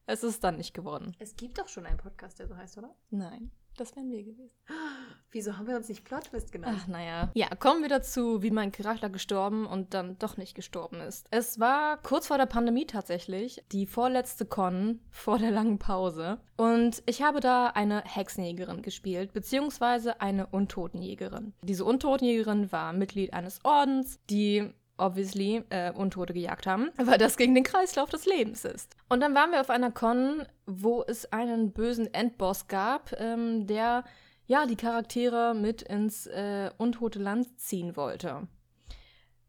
Es 0.06 0.22
ist 0.22 0.44
dann 0.44 0.56
nicht 0.56 0.72
geworden. 0.72 1.16
Es 1.18 1.36
gibt 1.36 1.58
doch 1.58 1.68
schon 1.68 1.84
einen 1.84 1.98
Podcast, 1.98 2.38
der 2.38 2.46
so 2.46 2.56
heißt, 2.56 2.78
oder? 2.78 2.94
Nein. 3.10 3.50
Das 3.78 3.94
wären 3.94 4.10
wir 4.10 4.24
gewesen. 4.24 4.50
Wieso 5.30 5.56
haben 5.56 5.68
wir 5.68 5.76
uns 5.76 5.88
nicht 5.88 6.04
Plot 6.04 6.24
Twist 6.24 6.50
genannt? 6.50 6.80
Ach, 6.80 6.88
naja. 6.88 7.30
Ja, 7.34 7.48
kommen 7.54 7.82
wir 7.82 7.88
dazu, 7.88 8.42
wie 8.42 8.50
mein 8.50 8.72
Charakter 8.72 9.08
gestorben 9.08 9.66
und 9.66 9.94
dann 9.94 10.18
doch 10.18 10.36
nicht 10.36 10.56
gestorben 10.56 11.00
ist. 11.00 11.28
Es 11.30 11.60
war 11.60 11.98
kurz 11.98 12.26
vor 12.26 12.38
der 12.38 12.46
Pandemie 12.46 12.86
tatsächlich, 12.86 13.62
die 13.70 13.86
vorletzte 13.86 14.46
Con 14.46 15.00
vor 15.10 15.38
der 15.38 15.52
langen 15.52 15.78
Pause. 15.78 16.40
Und 16.56 17.04
ich 17.06 17.22
habe 17.22 17.38
da 17.38 17.68
eine 17.68 18.02
Hexenjägerin 18.04 18.82
gespielt, 18.82 19.32
beziehungsweise 19.32 20.20
eine 20.20 20.46
Untotenjägerin. 20.48 21.52
Diese 21.62 21.84
Untotenjägerin 21.84 22.72
war 22.72 22.92
Mitglied 22.92 23.32
eines 23.32 23.64
Ordens, 23.64 24.18
die 24.28 24.72
obviously 24.98 25.64
äh, 25.70 25.92
Untote 25.92 26.34
gejagt 26.34 26.66
haben, 26.66 26.90
weil 26.96 27.18
das 27.18 27.36
gegen 27.36 27.54
den 27.54 27.64
Kreislauf 27.64 28.10
des 28.10 28.26
Lebens 28.26 28.64
ist. 28.64 28.94
Und 29.08 29.20
dann 29.20 29.34
waren 29.34 29.52
wir 29.52 29.60
auf 29.60 29.70
einer 29.70 29.90
Con, 29.90 30.44
wo 30.66 31.02
es 31.06 31.32
einen 31.32 31.72
bösen 31.72 32.12
Endboss 32.12 32.68
gab, 32.68 33.12
ähm, 33.18 33.66
der 33.66 34.04
ja 34.46 34.66
die 34.66 34.76
Charaktere 34.76 35.54
mit 35.54 35.82
ins 35.82 36.26
äh, 36.26 36.70
untote 36.78 37.18
Land 37.18 37.60
ziehen 37.60 37.96
wollte. 37.96 38.48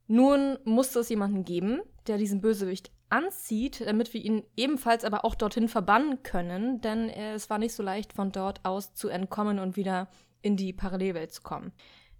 Nun 0.07 0.57
musste 0.63 0.99
es 0.99 1.09
jemanden 1.09 1.45
geben, 1.45 1.81
der 2.07 2.17
diesen 2.17 2.41
Bösewicht 2.41 2.91
anzieht, 3.09 3.81
damit 3.85 4.13
wir 4.13 4.23
ihn 4.23 4.43
ebenfalls 4.55 5.03
aber 5.03 5.25
auch 5.25 5.35
dorthin 5.35 5.67
verbannen 5.67 6.23
können, 6.23 6.81
denn 6.81 7.09
äh, 7.09 7.33
es 7.33 7.49
war 7.49 7.57
nicht 7.57 7.73
so 7.73 7.83
leicht, 7.83 8.13
von 8.13 8.31
dort 8.31 8.65
aus 8.65 8.93
zu 8.93 9.09
entkommen 9.09 9.59
und 9.59 9.75
wieder 9.75 10.09
in 10.41 10.55
die 10.55 10.73
Parallelwelt 10.73 11.33
zu 11.33 11.41
kommen. 11.41 11.73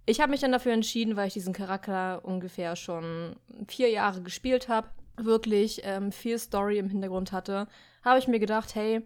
Ich 0.06 0.20
habe 0.20 0.30
mich 0.30 0.40
dann 0.40 0.52
dafür 0.52 0.72
entschieden, 0.72 1.16
weil 1.16 1.28
ich 1.28 1.34
diesen 1.34 1.52
Charakter 1.52 2.24
ungefähr 2.24 2.74
schon 2.76 3.36
vier 3.68 3.90
Jahre 3.90 4.22
gespielt 4.22 4.68
habe, 4.68 4.88
wirklich 5.16 5.82
ähm, 5.84 6.12
viel 6.12 6.38
Story 6.38 6.78
im 6.78 6.88
Hintergrund 6.88 7.32
hatte, 7.32 7.68
habe 8.04 8.18
ich 8.18 8.28
mir 8.28 8.40
gedacht, 8.40 8.74
hey, 8.74 9.02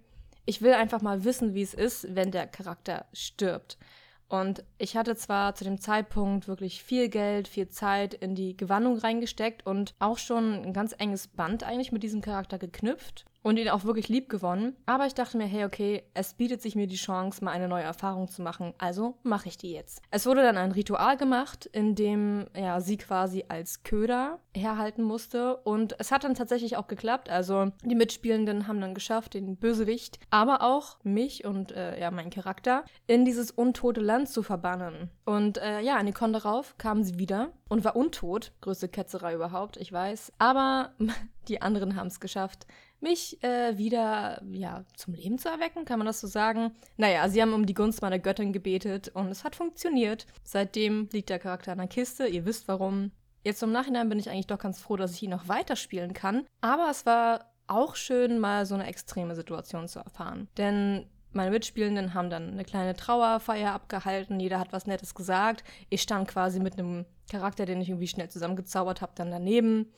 ich 0.47 0.63
will 0.63 0.73
einfach 0.73 1.03
mal 1.03 1.25
wissen, 1.25 1.55
wie 1.55 1.63
es 1.63 1.75
ist, 1.75 2.15
wenn 2.15 2.31
der 2.31 2.47
Charakter 2.47 3.07
stirbt. 3.13 3.79
Und 4.29 4.65
ich 4.79 4.97
hatte 4.97 5.17
zwar 5.17 5.55
zu 5.55 5.65
dem 5.65 5.81
Zeitpunkt 5.81 6.49
wirklich 6.49 6.83
viel 6.83 7.09
Geld, 7.09 7.47
viel 7.47 7.69
Zeit 7.69 8.15
in 8.15 8.35
die 8.35 8.57
Gewandung 8.57 8.99
reingesteckt 8.99 9.67
und 9.67 9.95
auch 9.99 10.19
schon 10.19 10.65
ein 10.65 10.73
ganz 10.73 10.95
enges 10.99 11.29
Band 11.29 11.63
eigentlich 11.63 11.93
mit 11.93 12.03
diesem 12.03 12.21
Charakter 12.21 12.59
geknüpft. 12.59 13.27
Und 13.45 13.59
ihn 13.59 13.69
auch 13.69 13.85
wirklich 13.85 14.09
lieb 14.09 14.29
gewonnen. 14.29 14.75
Aber 14.87 15.07
ich 15.07 15.15
dachte 15.15 15.37
mir, 15.37 15.45
hey, 15.45 15.65
okay, 15.65 16.03
es 16.15 16.35
bietet 16.35 16.63
sich 16.63 16.75
mir 16.75 16.89
die 16.89 16.97
Chance, 16.97 17.45
mal 17.45 17.53
eine 17.53 17.69
neue 17.69 17.85
Erfahrung 17.85 18.27
zu 18.27 18.43
machen, 18.43 18.75
also 18.79 19.19
mache 19.23 19.49
ich 19.49 19.59
die 19.59 19.73
jetzt. 19.73 20.03
Es 20.11 20.27
wurde 20.27 20.43
dann 20.43 20.57
ein 20.57 20.73
Ritual 20.73 21.17
gemacht, 21.17 21.67
in 21.67 21.95
dem 21.95 22.47
ja, 22.57 22.81
sie 22.81 22.97
quasi 22.97 23.45
als 23.49 23.83
Köder 23.85 24.41
herhalten 24.55 25.03
musste 25.03 25.59
und 25.59 25.95
es 25.99 26.11
hat 26.11 26.25
dann 26.25 26.35
tatsächlich 26.35 26.77
auch 26.77 26.89
geklappt. 26.89 27.29
Also 27.29 27.71
die 27.85 27.95
Mitspielenden 27.95 28.67
haben 28.67 28.81
dann 28.81 28.95
geschafft, 28.95 29.35
den 29.35 29.57
Bösewicht, 29.57 30.19
aber 30.31 30.63
auch 30.63 30.97
mich 31.05 31.45
und 31.45 31.73
äh, 31.73 32.01
ja, 32.01 32.11
meinen 32.11 32.31
Charakter 32.31 32.85
in 33.07 33.25
dieses 33.25 33.51
untote 33.51 34.01
Land 34.01 34.31
zu 34.31 34.43
verbannen. 34.43 35.11
Und 35.27 35.59
äh, 35.59 35.81
ja, 35.81 35.97
eine 35.97 36.13
Kon 36.13 36.33
darauf 36.33 36.79
kamen 36.79 37.05
sie 37.05 37.19
wieder 37.19 37.53
und 37.69 37.85
war 37.85 37.95
untot. 37.95 38.53
Größte 38.63 38.89
Ketzerei 38.89 39.35
überhaupt, 39.35 39.77
ich 39.77 39.93
weiß. 39.93 40.33
Aber 40.39 40.93
die 41.49 41.61
anderen 41.61 41.97
haben 41.97 42.07
es 42.07 42.21
geschafft, 42.21 42.67
mich 43.05 43.43
äh, 43.45 43.79
wieder 43.79 44.43
ja, 44.51 44.85
zum 44.97 45.15
Leben 45.15 45.39
zu 45.39 45.49
erwecken, 45.49 45.85
kann 45.85 46.01
man 46.01 46.07
das 46.07 46.21
so 46.21 46.27
sagen? 46.27 46.73
Naja, 46.97 47.29
sie 47.29 47.41
haben 47.41 47.53
um 47.53 47.67
die 47.67 47.75
Gunst 47.75 48.03
meiner 48.03 48.19
Göttin 48.19 48.53
gebetet 48.53 49.09
und 49.15 49.29
es 49.29 49.45
hat 49.45 49.55
funktioniert. 49.55 50.27
Seitdem 50.43 51.09
liegt 51.13 51.31
der 51.31 51.39
Charakter 51.39 51.73
in 51.73 51.79
der 51.79 51.87
Kiste, 51.87 52.27
ihr 52.27 52.45
wisst 52.45 52.67
warum. 52.67 53.13
Jetzt 53.45 53.63
im 53.63 53.71
Nachhinein 53.71 54.09
bin 54.09 54.19
ich 54.19 54.29
eigentlich 54.29 54.49
doch 54.49 54.59
ganz 54.59 54.81
froh, 54.81 54.97
dass 54.97 55.13
ich 55.13 55.23
ihn 55.23 55.31
noch 55.31 55.49
weiterspielen 55.49 56.15
kann. 56.15 56.47
Aber 56.61 56.91
es 56.91 57.07
war 57.07 57.53
auch 57.67 57.95
schön, 57.95 58.41
mal 58.41 58.67
so 58.67 58.75
eine 58.75 58.87
extreme 58.87 59.35
Situation 59.35 59.87
zu 59.87 60.01
erfahren. 60.01 60.49
Denn 60.57 61.07
meine 61.33 61.51
Mitspielenden 61.51 62.15
haben 62.15 62.31
dann 62.31 62.53
eine 62.53 62.65
kleine 62.65 62.95
Trauerfeier 62.95 63.73
abgehalten, 63.73 64.41
jeder 64.41 64.59
hat 64.59 64.73
was 64.73 64.87
Nettes 64.87 65.15
gesagt. 65.15 65.65
Ich 65.91 66.03
stand 66.03 66.29
quasi 66.29 66.61
mit 66.61 66.79
einem 66.79 67.05
Charakter, 67.31 67.67
den 67.67 67.81
ich 67.81 67.89
irgendwie 67.89 68.09
schnell 68.09 68.29
zusammengezaubert 68.29 69.01
habe, 69.01 69.13
dann 69.15 69.31
daneben 69.31 69.93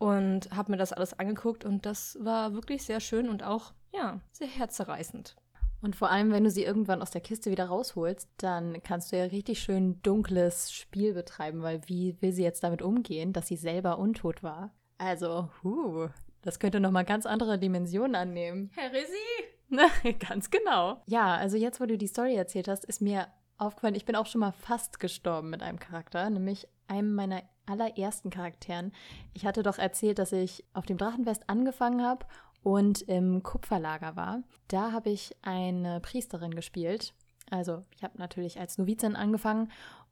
und 0.00 0.50
habe 0.50 0.72
mir 0.72 0.78
das 0.78 0.94
alles 0.94 1.18
angeguckt 1.18 1.66
und 1.66 1.84
das 1.84 2.16
war 2.22 2.54
wirklich 2.54 2.84
sehr 2.84 3.00
schön 3.00 3.28
und 3.28 3.42
auch, 3.42 3.74
ja, 3.92 4.18
sehr 4.32 4.48
herzerreißend. 4.48 5.36
Und 5.82 5.94
vor 5.94 6.10
allem, 6.10 6.32
wenn 6.32 6.44
du 6.44 6.50
sie 6.50 6.64
irgendwann 6.64 7.02
aus 7.02 7.10
der 7.10 7.20
Kiste 7.20 7.50
wieder 7.50 7.66
rausholst, 7.66 8.28
dann 8.38 8.82
kannst 8.82 9.12
du 9.12 9.18
ja 9.18 9.24
richtig 9.24 9.60
schön 9.60 10.00
dunkles 10.02 10.72
Spiel 10.72 11.12
betreiben, 11.12 11.62
weil 11.62 11.82
wie 11.86 12.16
will 12.22 12.32
sie 12.32 12.42
jetzt 12.42 12.64
damit 12.64 12.80
umgehen, 12.80 13.34
dass 13.34 13.46
sie 13.46 13.56
selber 13.56 13.98
untot 13.98 14.42
war? 14.42 14.72
Also, 14.96 15.50
huh, 15.62 16.08
das 16.40 16.58
könnte 16.58 16.80
nochmal 16.80 17.04
ganz 17.04 17.26
andere 17.26 17.58
Dimensionen 17.58 18.14
annehmen. 18.14 18.70
Heresie! 18.74 20.18
ganz 20.18 20.50
genau. 20.50 21.02
Ja, 21.06 21.36
also 21.36 21.58
jetzt, 21.58 21.78
wo 21.78 21.84
du 21.84 21.98
die 21.98 22.06
Story 22.06 22.34
erzählt 22.36 22.68
hast, 22.68 22.86
ist 22.86 23.02
mir 23.02 23.28
aufgefallen, 23.58 23.94
ich 23.94 24.06
bin 24.06 24.16
auch 24.16 24.26
schon 24.26 24.40
mal 24.40 24.52
fast 24.52 24.98
gestorben 24.98 25.50
mit 25.50 25.62
einem 25.62 25.78
Charakter, 25.78 26.28
nämlich 26.30 26.68
einem 26.90 27.14
meiner 27.14 27.42
allerersten 27.66 28.30
Charakteren. 28.30 28.92
Ich 29.32 29.46
hatte 29.46 29.62
doch 29.62 29.78
erzählt, 29.78 30.18
dass 30.18 30.32
ich 30.32 30.64
auf 30.74 30.86
dem 30.86 30.98
Drachenfest 30.98 31.48
angefangen 31.48 32.02
habe 32.02 32.26
und 32.62 33.02
im 33.02 33.42
Kupferlager 33.42 34.16
war. 34.16 34.42
Da 34.68 34.92
habe 34.92 35.10
ich 35.10 35.36
eine 35.42 36.00
Priesterin 36.00 36.54
gespielt. 36.54 37.14
Also 37.50 37.84
ich 37.96 38.04
habe 38.04 38.18
natürlich 38.18 38.60
als 38.60 38.78
Novizin 38.78 39.16
angefangen 39.16 39.70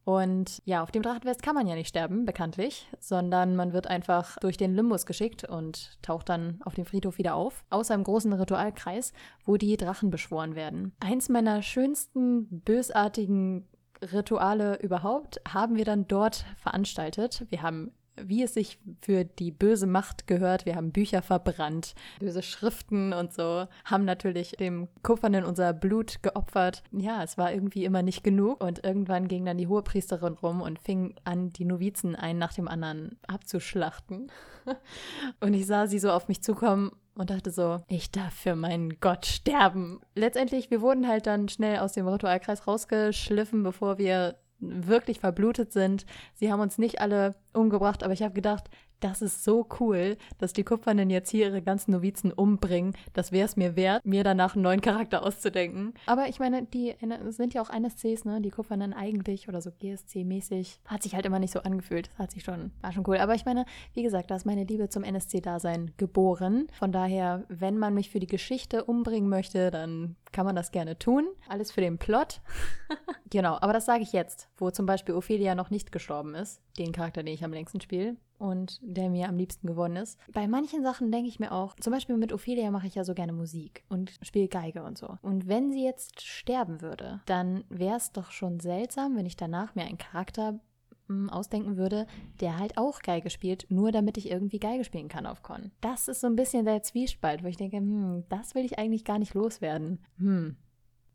und 0.08 0.62
ja, 0.64 0.82
auf 0.82 0.90
dem 0.90 1.02
Drachenfest 1.02 1.42
kann 1.42 1.54
man 1.54 1.66
ja 1.66 1.74
nicht 1.74 1.88
sterben, 1.88 2.24
bekanntlich, 2.24 2.86
sondern 2.98 3.54
man 3.54 3.74
wird 3.74 3.88
einfach 3.88 4.38
durch 4.38 4.56
den 4.56 4.74
Limbus 4.74 5.04
geschickt 5.04 5.44
und 5.44 5.98
taucht 6.00 6.30
dann 6.30 6.60
auf 6.64 6.74
dem 6.74 6.86
Friedhof 6.86 7.18
wieder 7.18 7.34
auf, 7.34 7.62
außer 7.68 7.94
im 7.94 8.04
großen 8.04 8.32
Ritualkreis, 8.32 9.12
wo 9.44 9.58
die 9.58 9.76
Drachen 9.76 10.08
beschworen 10.08 10.54
werden. 10.54 10.92
Eins 11.00 11.28
meiner 11.28 11.60
schönsten, 11.60 12.62
bösartigen 12.62 13.68
Rituale 14.12 14.80
überhaupt 14.80 15.40
haben 15.46 15.76
wir 15.76 15.84
dann 15.84 16.06
dort 16.08 16.44
veranstaltet. 16.56 17.44
Wir 17.50 17.62
haben 17.62 17.92
wie 18.26 18.42
es 18.42 18.54
sich 18.54 18.78
für 19.00 19.24
die 19.24 19.50
böse 19.50 19.86
Macht 19.86 20.26
gehört. 20.26 20.66
Wir 20.66 20.76
haben 20.76 20.92
Bücher 20.92 21.22
verbrannt, 21.22 21.94
böse 22.18 22.42
Schriften 22.42 23.12
und 23.12 23.32
so, 23.32 23.66
haben 23.84 24.04
natürlich 24.04 24.52
dem 24.52 24.88
Kupfernen 25.02 25.44
unser 25.44 25.72
Blut 25.72 26.22
geopfert. 26.22 26.82
Ja, 26.92 27.22
es 27.22 27.38
war 27.38 27.52
irgendwie 27.52 27.84
immer 27.84 28.02
nicht 28.02 28.24
genug 28.24 28.62
und 28.62 28.84
irgendwann 28.84 29.28
ging 29.28 29.44
dann 29.44 29.58
die 29.58 29.68
Hohepriesterin 29.68 30.34
rum 30.34 30.60
und 30.60 30.78
fing 30.78 31.14
an, 31.24 31.52
die 31.52 31.64
Novizen 31.64 32.16
einen 32.16 32.38
nach 32.38 32.52
dem 32.52 32.68
anderen 32.68 33.18
abzuschlachten. 33.26 34.30
und 35.40 35.54
ich 35.54 35.66
sah 35.66 35.86
sie 35.86 35.98
so 35.98 36.10
auf 36.10 36.28
mich 36.28 36.42
zukommen 36.42 36.92
und 37.18 37.30
dachte 37.30 37.50
so, 37.50 37.80
ich 37.88 38.10
darf 38.10 38.32
für 38.32 38.54
meinen 38.54 39.00
Gott 39.00 39.26
sterben. 39.26 40.00
Letztendlich, 40.14 40.70
wir 40.70 40.80
wurden 40.80 41.08
halt 41.08 41.26
dann 41.26 41.48
schnell 41.48 41.78
aus 41.78 41.92
dem 41.92 42.06
Ritualkreis 42.06 42.66
rausgeschliffen, 42.66 43.62
bevor 43.62 43.98
wir 43.98 44.36
wirklich 44.60 45.20
verblutet 45.20 45.72
sind. 45.72 46.06
Sie 46.34 46.50
haben 46.50 46.60
uns 46.60 46.78
nicht 46.78 47.00
alle 47.00 47.34
umgebracht, 47.52 48.02
aber 48.02 48.12
ich 48.12 48.22
habe 48.22 48.34
gedacht, 48.34 48.70
das 49.00 49.22
ist 49.22 49.44
so 49.44 49.66
cool, 49.80 50.16
dass 50.38 50.52
die 50.52 50.64
Kupfernen 50.64 51.10
jetzt 51.10 51.30
hier 51.30 51.48
ihre 51.48 51.62
ganzen 51.62 51.92
Novizen 51.92 52.32
umbringen. 52.32 52.94
Das 53.12 53.32
wäre 53.32 53.46
es 53.46 53.56
mir 53.56 53.76
wert, 53.76 54.04
mir 54.04 54.24
danach 54.24 54.54
einen 54.54 54.62
neuen 54.62 54.80
Charakter 54.80 55.22
auszudenken. 55.22 55.94
Aber 56.06 56.28
ich 56.28 56.38
meine, 56.38 56.64
die 56.64 56.94
sind 57.28 57.54
ja 57.54 57.62
auch 57.62 57.70
NSCs, 57.70 58.24
ne? 58.24 58.40
Die 58.40 58.50
Kupfernen 58.50 58.92
eigentlich 58.92 59.48
oder 59.48 59.60
so 59.60 59.70
GSC-mäßig. 59.70 60.80
Hat 60.86 61.02
sich 61.02 61.14
halt 61.14 61.26
immer 61.26 61.38
nicht 61.38 61.52
so 61.52 61.60
angefühlt. 61.60 62.08
Das 62.08 62.18
hat 62.18 62.30
sich 62.32 62.44
schon, 62.44 62.72
war 62.80 62.92
schon 62.92 63.04
cool. 63.06 63.18
Aber 63.18 63.34
ich 63.34 63.44
meine, 63.44 63.64
wie 63.94 64.02
gesagt, 64.02 64.30
da 64.30 64.36
ist 64.36 64.46
meine 64.46 64.64
Liebe 64.64 64.88
zum 64.88 65.04
NSC-Dasein 65.04 65.92
geboren. 65.96 66.66
Von 66.72 66.92
daher, 66.92 67.44
wenn 67.48 67.78
man 67.78 67.94
mich 67.94 68.10
für 68.10 68.20
die 68.20 68.26
Geschichte 68.26 68.84
umbringen 68.84 69.28
möchte, 69.28 69.70
dann 69.70 70.16
kann 70.32 70.44
man 70.44 70.56
das 70.56 70.72
gerne 70.72 70.98
tun. 70.98 71.26
Alles 71.48 71.72
für 71.72 71.80
den 71.80 71.98
Plot. 71.98 72.40
genau, 73.30 73.56
aber 73.60 73.72
das 73.72 73.86
sage 73.86 74.02
ich 74.02 74.12
jetzt, 74.12 74.48
wo 74.56 74.70
zum 74.70 74.86
Beispiel 74.86 75.14
Ophelia 75.14 75.54
noch 75.54 75.70
nicht 75.70 75.92
gestorben 75.92 76.34
ist. 76.34 76.60
Den 76.78 76.92
Charakter, 76.92 77.22
den 77.22 77.34
ich 77.34 77.44
am 77.44 77.52
längsten 77.52 77.80
spiele 77.80 78.16
und 78.38 78.78
der 78.82 79.10
mir 79.10 79.28
am 79.28 79.36
liebsten 79.36 79.66
geworden 79.66 79.96
ist. 79.96 80.18
Bei 80.32 80.46
manchen 80.46 80.82
Sachen 80.82 81.10
denke 81.10 81.28
ich 81.28 81.40
mir 81.40 81.52
auch, 81.52 81.74
zum 81.76 81.92
Beispiel 81.92 82.16
mit 82.16 82.32
Ophelia 82.32 82.70
mache 82.70 82.86
ich 82.86 82.94
ja 82.94 83.04
so 83.04 83.14
gerne 83.14 83.32
Musik 83.32 83.84
und 83.88 84.12
spiele 84.22 84.48
Geige 84.48 84.82
und 84.82 84.96
so. 84.96 85.16
Und 85.22 85.48
wenn 85.48 85.72
sie 85.72 85.84
jetzt 85.84 86.22
sterben 86.22 86.80
würde, 86.80 87.20
dann 87.26 87.64
wäre 87.68 87.96
es 87.96 88.12
doch 88.12 88.30
schon 88.30 88.60
seltsam, 88.60 89.16
wenn 89.16 89.26
ich 89.26 89.36
danach 89.36 89.74
mir 89.74 89.84
einen 89.84 89.98
Charakter 89.98 90.60
hm, 91.08 91.30
ausdenken 91.30 91.76
würde, 91.76 92.06
der 92.40 92.58
halt 92.58 92.78
auch 92.78 93.00
Geige 93.00 93.30
spielt, 93.30 93.66
nur 93.70 93.92
damit 93.92 94.16
ich 94.16 94.30
irgendwie 94.30 94.60
Geige 94.60 94.84
spielen 94.84 95.08
kann 95.08 95.26
auf 95.26 95.42
Con. 95.42 95.72
Das 95.80 96.06
ist 96.06 96.20
so 96.20 96.26
ein 96.26 96.36
bisschen 96.36 96.64
der 96.64 96.82
Zwiespalt, 96.82 97.42
wo 97.42 97.48
ich 97.48 97.56
denke, 97.56 97.78
hm, 97.78 98.24
das 98.28 98.54
will 98.54 98.64
ich 98.64 98.78
eigentlich 98.78 99.04
gar 99.04 99.18
nicht 99.18 99.34
loswerden. 99.34 100.00
Hm, 100.18 100.56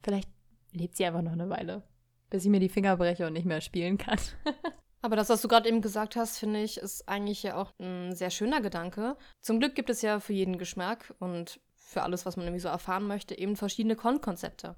vielleicht 0.03 0.29
lebt 0.73 0.97
sie 0.97 1.05
einfach 1.05 1.21
noch 1.21 1.33
eine 1.33 1.49
Weile, 1.49 1.83
bis 2.29 2.43
ich 2.43 2.49
mir 2.49 2.59
die 2.59 2.69
Finger 2.69 2.97
breche 2.97 3.27
und 3.27 3.33
nicht 3.33 3.45
mehr 3.45 3.61
spielen 3.61 3.97
kann. 3.97 4.19
Aber 5.03 5.17
das, 5.17 5.27
was 5.27 5.41
du 5.41 5.49
gerade 5.49 5.67
eben 5.67 5.81
gesagt 5.81 6.15
hast, 6.15 6.37
finde 6.39 6.61
ich, 6.61 6.77
ist 6.77 7.09
eigentlich 7.09 7.43
ja 7.43 7.57
auch 7.57 7.73
ein 7.77 8.15
sehr 8.15 8.29
schöner 8.29 8.61
Gedanke. 8.61 9.17
Zum 9.41 9.59
Glück 9.59 9.75
gibt 9.75 9.89
es 9.89 10.01
ja 10.01 10.21
für 10.21 10.31
jeden 10.31 10.57
Geschmack 10.57 11.13
und 11.19 11.59
für 11.75 12.03
alles, 12.03 12.25
was 12.25 12.37
man 12.37 12.45
irgendwie 12.45 12.61
so 12.61 12.69
erfahren 12.69 13.05
möchte, 13.05 13.37
eben 13.37 13.57
verschiedene 13.57 13.97
Con-Konzepte. 13.97 14.77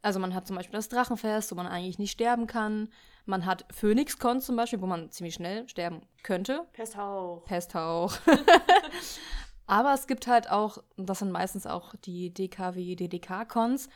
Also 0.00 0.18
man 0.18 0.34
hat 0.34 0.46
zum 0.46 0.56
Beispiel 0.56 0.78
das 0.78 0.88
Drachenfest, 0.88 1.52
wo 1.52 1.56
man 1.56 1.66
eigentlich 1.66 1.98
nicht 1.98 2.12
sterben 2.12 2.46
kann. 2.46 2.88
Man 3.26 3.44
hat 3.44 3.66
Phoenix-Con 3.70 4.40
zum 4.40 4.56
Beispiel, 4.56 4.80
wo 4.80 4.86
man 4.86 5.10
ziemlich 5.10 5.34
schnell 5.34 5.68
sterben 5.68 6.00
könnte. 6.22 6.66
Pesthauch. 6.72 7.44
Pesthauch. 7.44 8.16
Aber 9.66 9.92
es 9.92 10.06
gibt 10.06 10.26
halt 10.26 10.50
auch, 10.50 10.78
das 10.96 11.18
sind 11.18 11.32
meistens 11.32 11.66
auch 11.66 11.94
die 11.96 12.32
DKW, 12.32 12.94
DDK-Cons, 12.94 13.90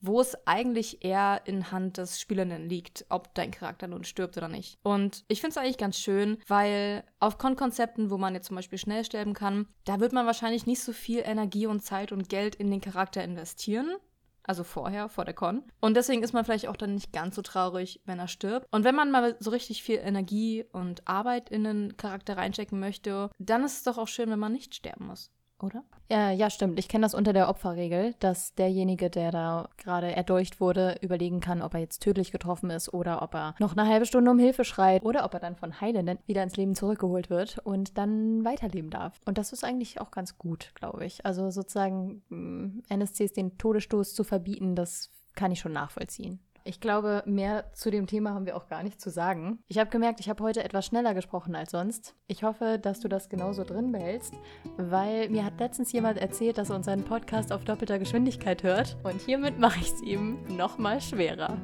wo 0.00 0.20
es 0.20 0.36
eigentlich 0.46 1.04
eher 1.04 1.42
in 1.44 1.70
Hand 1.70 1.98
des 1.98 2.20
Spielenden 2.20 2.68
liegt, 2.68 3.04
ob 3.08 3.34
dein 3.34 3.50
Charakter 3.50 3.86
nun 3.86 4.04
stirbt 4.04 4.36
oder 4.36 4.48
nicht. 4.48 4.78
Und 4.82 5.24
ich 5.28 5.40
finde 5.40 5.52
es 5.52 5.56
eigentlich 5.58 5.78
ganz 5.78 5.98
schön, 5.98 6.38
weil 6.46 7.04
auf 7.18 7.38
Con-Konzepten, 7.38 8.10
wo 8.10 8.18
man 8.18 8.34
jetzt 8.34 8.46
zum 8.46 8.56
Beispiel 8.56 8.78
schnell 8.78 9.04
sterben 9.04 9.34
kann, 9.34 9.66
da 9.84 10.00
wird 10.00 10.12
man 10.12 10.26
wahrscheinlich 10.26 10.66
nicht 10.66 10.82
so 10.82 10.92
viel 10.92 11.22
Energie 11.24 11.66
und 11.66 11.80
Zeit 11.80 12.12
und 12.12 12.28
Geld 12.28 12.54
in 12.54 12.70
den 12.70 12.80
Charakter 12.80 13.22
investieren. 13.22 13.96
Also 14.42 14.64
vorher, 14.64 15.08
vor 15.08 15.24
der 15.24 15.34
Con. 15.34 15.62
Und 15.80 15.96
deswegen 15.96 16.22
ist 16.22 16.32
man 16.32 16.44
vielleicht 16.44 16.66
auch 16.66 16.76
dann 16.76 16.94
nicht 16.94 17.12
ganz 17.12 17.36
so 17.36 17.42
traurig, 17.42 18.00
wenn 18.06 18.18
er 18.18 18.26
stirbt. 18.26 18.66
Und 18.72 18.84
wenn 18.84 18.94
man 18.94 19.10
mal 19.10 19.36
so 19.38 19.50
richtig 19.50 19.82
viel 19.82 19.98
Energie 19.98 20.64
und 20.72 21.06
Arbeit 21.06 21.50
in 21.50 21.62
den 21.62 21.96
Charakter 21.96 22.36
reinstecken 22.36 22.80
möchte, 22.80 23.30
dann 23.38 23.64
ist 23.64 23.76
es 23.76 23.82
doch 23.84 23.98
auch 23.98 24.08
schön, 24.08 24.30
wenn 24.30 24.38
man 24.38 24.52
nicht 24.52 24.74
sterben 24.74 25.06
muss 25.06 25.30
oder? 25.62 25.84
Ja, 26.10 26.30
ja, 26.30 26.50
stimmt. 26.50 26.78
Ich 26.78 26.88
kenne 26.88 27.02
das 27.02 27.14
unter 27.14 27.32
der 27.32 27.48
Opferregel, 27.48 28.14
dass 28.18 28.54
derjenige, 28.54 29.10
der 29.10 29.30
da 29.30 29.68
gerade 29.76 30.14
erdolcht 30.14 30.60
wurde, 30.60 30.96
überlegen 31.00 31.40
kann, 31.40 31.62
ob 31.62 31.74
er 31.74 31.80
jetzt 31.80 32.02
tödlich 32.02 32.32
getroffen 32.32 32.70
ist 32.70 32.92
oder 32.92 33.22
ob 33.22 33.34
er 33.34 33.54
noch 33.58 33.76
eine 33.76 33.88
halbe 33.88 34.06
Stunde 34.06 34.30
um 34.30 34.38
Hilfe 34.38 34.64
schreit 34.64 35.04
oder 35.04 35.24
ob 35.24 35.34
er 35.34 35.40
dann 35.40 35.56
von 35.56 35.80
Heilenden 35.80 36.18
wieder 36.26 36.42
ins 36.42 36.56
Leben 36.56 36.74
zurückgeholt 36.74 37.30
wird 37.30 37.58
und 37.58 37.96
dann 37.96 38.44
weiterleben 38.44 38.90
darf. 38.90 39.20
Und 39.24 39.38
das 39.38 39.52
ist 39.52 39.64
eigentlich 39.64 40.00
auch 40.00 40.10
ganz 40.10 40.36
gut, 40.36 40.72
glaube 40.74 41.04
ich. 41.04 41.24
Also 41.24 41.50
sozusagen 41.50 42.22
mm, 42.28 42.82
NSCs 42.88 43.32
den 43.32 43.56
Todesstoß 43.56 44.14
zu 44.14 44.24
verbieten, 44.24 44.74
das 44.74 45.10
kann 45.34 45.52
ich 45.52 45.60
schon 45.60 45.72
nachvollziehen. 45.72 46.40
Ich 46.70 46.78
glaube, 46.78 47.24
mehr 47.26 47.64
zu 47.72 47.90
dem 47.90 48.06
Thema 48.06 48.32
haben 48.32 48.46
wir 48.46 48.56
auch 48.56 48.68
gar 48.68 48.84
nicht 48.84 49.00
zu 49.00 49.10
sagen. 49.10 49.58
Ich 49.66 49.76
habe 49.78 49.90
gemerkt, 49.90 50.20
ich 50.20 50.28
habe 50.28 50.44
heute 50.44 50.62
etwas 50.62 50.86
schneller 50.86 51.14
gesprochen 51.14 51.56
als 51.56 51.72
sonst. 51.72 52.14
Ich 52.28 52.44
hoffe, 52.44 52.78
dass 52.80 53.00
du 53.00 53.08
das 53.08 53.28
genauso 53.28 53.64
drin 53.64 53.90
behältst, 53.90 54.34
weil 54.76 55.28
mir 55.30 55.44
hat 55.44 55.58
letztens 55.58 55.90
jemand 55.90 56.18
erzählt, 56.18 56.58
dass 56.58 56.70
er 56.70 56.76
unseren 56.76 57.02
Podcast 57.02 57.52
auf 57.52 57.64
doppelter 57.64 57.98
Geschwindigkeit 57.98 58.62
hört. 58.62 58.96
Und 59.02 59.20
hiermit 59.20 59.58
mache 59.58 59.80
ich 59.80 59.90
es 59.90 60.00
ihm 60.02 60.38
nochmal 60.56 61.00
schwerer. 61.00 61.58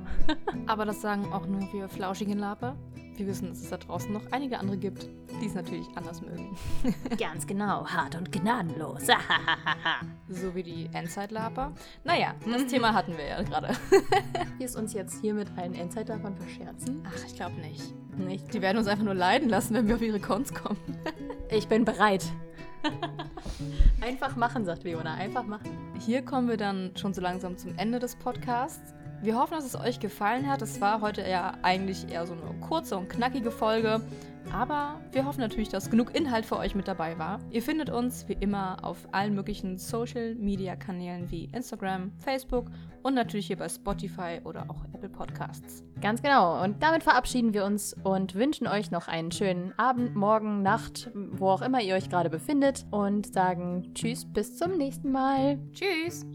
Aber 0.67 0.85
das 0.85 1.01
sagen 1.01 1.33
auch 1.33 1.47
nur 1.47 1.73
wir 1.73 1.89
flauschigen 1.89 2.41
Laper. 2.41 2.75
Wir 3.19 3.27
wissen, 3.27 3.49
dass 3.49 3.61
es 3.61 3.71
da 3.71 3.77
draußen 3.77 4.13
noch 4.13 4.23
einige 4.31 4.59
andere 4.59 4.77
gibt, 4.77 5.09
die 5.41 5.47
es 5.47 5.55
natürlich 5.55 5.87
anders 5.95 6.21
mögen. 6.21 6.57
Ganz 7.19 7.47
genau, 7.47 7.87
hart 7.87 8.15
und 8.15 8.31
gnadenlos. 8.33 9.03
so 10.29 10.55
wie 10.55 10.63
die 10.63 10.89
Endzeit-Laper. 10.93 11.73
Naja, 12.05 12.35
das 12.51 12.67
Thema 12.67 12.95
hatten 12.95 13.17
wir 13.17 13.27
ja 13.27 13.43
gerade. 13.43 13.69
Wir 14.59 14.67
es 14.67 14.77
uns 14.77 14.93
jetzt 14.93 15.21
hier 15.21 15.35
mit 15.35 15.49
allen 15.57 15.75
Endzeitlapern 15.75 16.37
verscherzen? 16.37 17.03
Ach, 17.07 17.27
ich 17.27 17.35
glaube 17.35 17.57
nicht. 17.61 17.95
Nicht. 18.19 18.53
Die 18.55 18.63
werden 18.63 18.79
uns 18.79 18.89
einfach 18.89 19.05
nur 19.05 19.15
leiden 19.15 19.49
lassen, 19.49 19.75
wenn 19.75 19.89
wir 19.89 19.97
auf 19.97 20.03
ihre 20.03 20.21
Cons 20.21 20.53
kommen. 20.53 20.79
Ich 21.49 21.69
bin 21.69 21.85
bereit. 21.85 22.25
einfach 24.01 24.35
machen, 24.35 24.65
sagt 24.65 24.83
Leona. 24.83 25.15
Einfach 25.15 25.45
machen. 25.45 25.71
Hier 26.01 26.23
kommen 26.23 26.49
wir 26.49 26.57
dann 26.57 26.91
schon 26.97 27.15
so 27.15 27.21
langsam 27.21 27.57
zum 27.57 27.79
Ende 27.79 28.01
des 28.01 28.17
Podcasts. 28.17 28.95
Wir 29.23 29.39
hoffen, 29.39 29.55
dass 29.55 29.65
es 29.65 29.77
euch 29.77 29.99
gefallen 29.99 30.49
hat. 30.49 30.63
Es 30.63 30.81
war 30.81 31.01
heute 31.01 31.23
ja 31.23 31.55
eigentlich 31.63 32.09
eher 32.11 32.27
so 32.27 32.35
eine 32.35 32.61
kurze 32.61 32.97
und 32.97 33.09
knackige 33.09 33.51
Folge. 33.51 34.01
Aber 34.53 35.01
wir 35.13 35.25
hoffen 35.25 35.41
natürlich, 35.41 35.69
dass 35.69 35.91
genug 35.91 36.15
Inhalt 36.15 36.47
für 36.47 36.57
euch 36.57 36.75
mit 36.75 36.87
dabei 36.87 37.19
war. 37.19 37.41
Ihr 37.51 37.63
findet 37.63 37.91
uns 37.91 38.29
wie 38.29 38.37
immer 38.39 38.77
auf 38.83 39.09
allen 39.13 39.35
möglichen 39.35 39.79
Social 39.79 40.35
Media 40.37 40.77
Kanälen 40.77 41.31
wie 41.31 41.47
Instagram, 41.53 42.13
Facebook 42.19 42.71
und 43.03 43.15
natürlich 43.15 43.49
hier 43.49 43.57
bei 43.57 43.69
Spotify 43.69 44.41
oder 44.45 44.67
auch 44.69 44.85
Apple 44.93 45.09
Podcasts. 45.09 45.83
Ganz 46.01 46.23
genau. 46.23 46.63
Und 46.63 46.83
damit 46.83 47.03
verabschieden 47.03 47.55
wir 47.55 47.65
uns 47.65 47.95
und 48.05 48.35
wünschen 48.35 48.67
euch 48.67 48.91
noch 48.91 49.09
einen 49.09 49.33
schönen 49.33 49.77
Abend, 49.79 50.15
Morgen, 50.15 50.63
Nacht, 50.63 51.11
wo 51.15 51.49
auch 51.49 51.63
immer 51.63 51.81
ihr 51.81 51.95
euch 51.95 52.09
gerade 52.09 52.31
befindet. 52.31 52.87
Und 52.91 53.33
sagen 53.33 53.93
Tschüss, 53.95 54.25
bis 54.25 54.57
zum 54.57 54.77
nächsten 54.77 55.11
Mal. 55.11 55.59
Tschüss! 55.73 56.27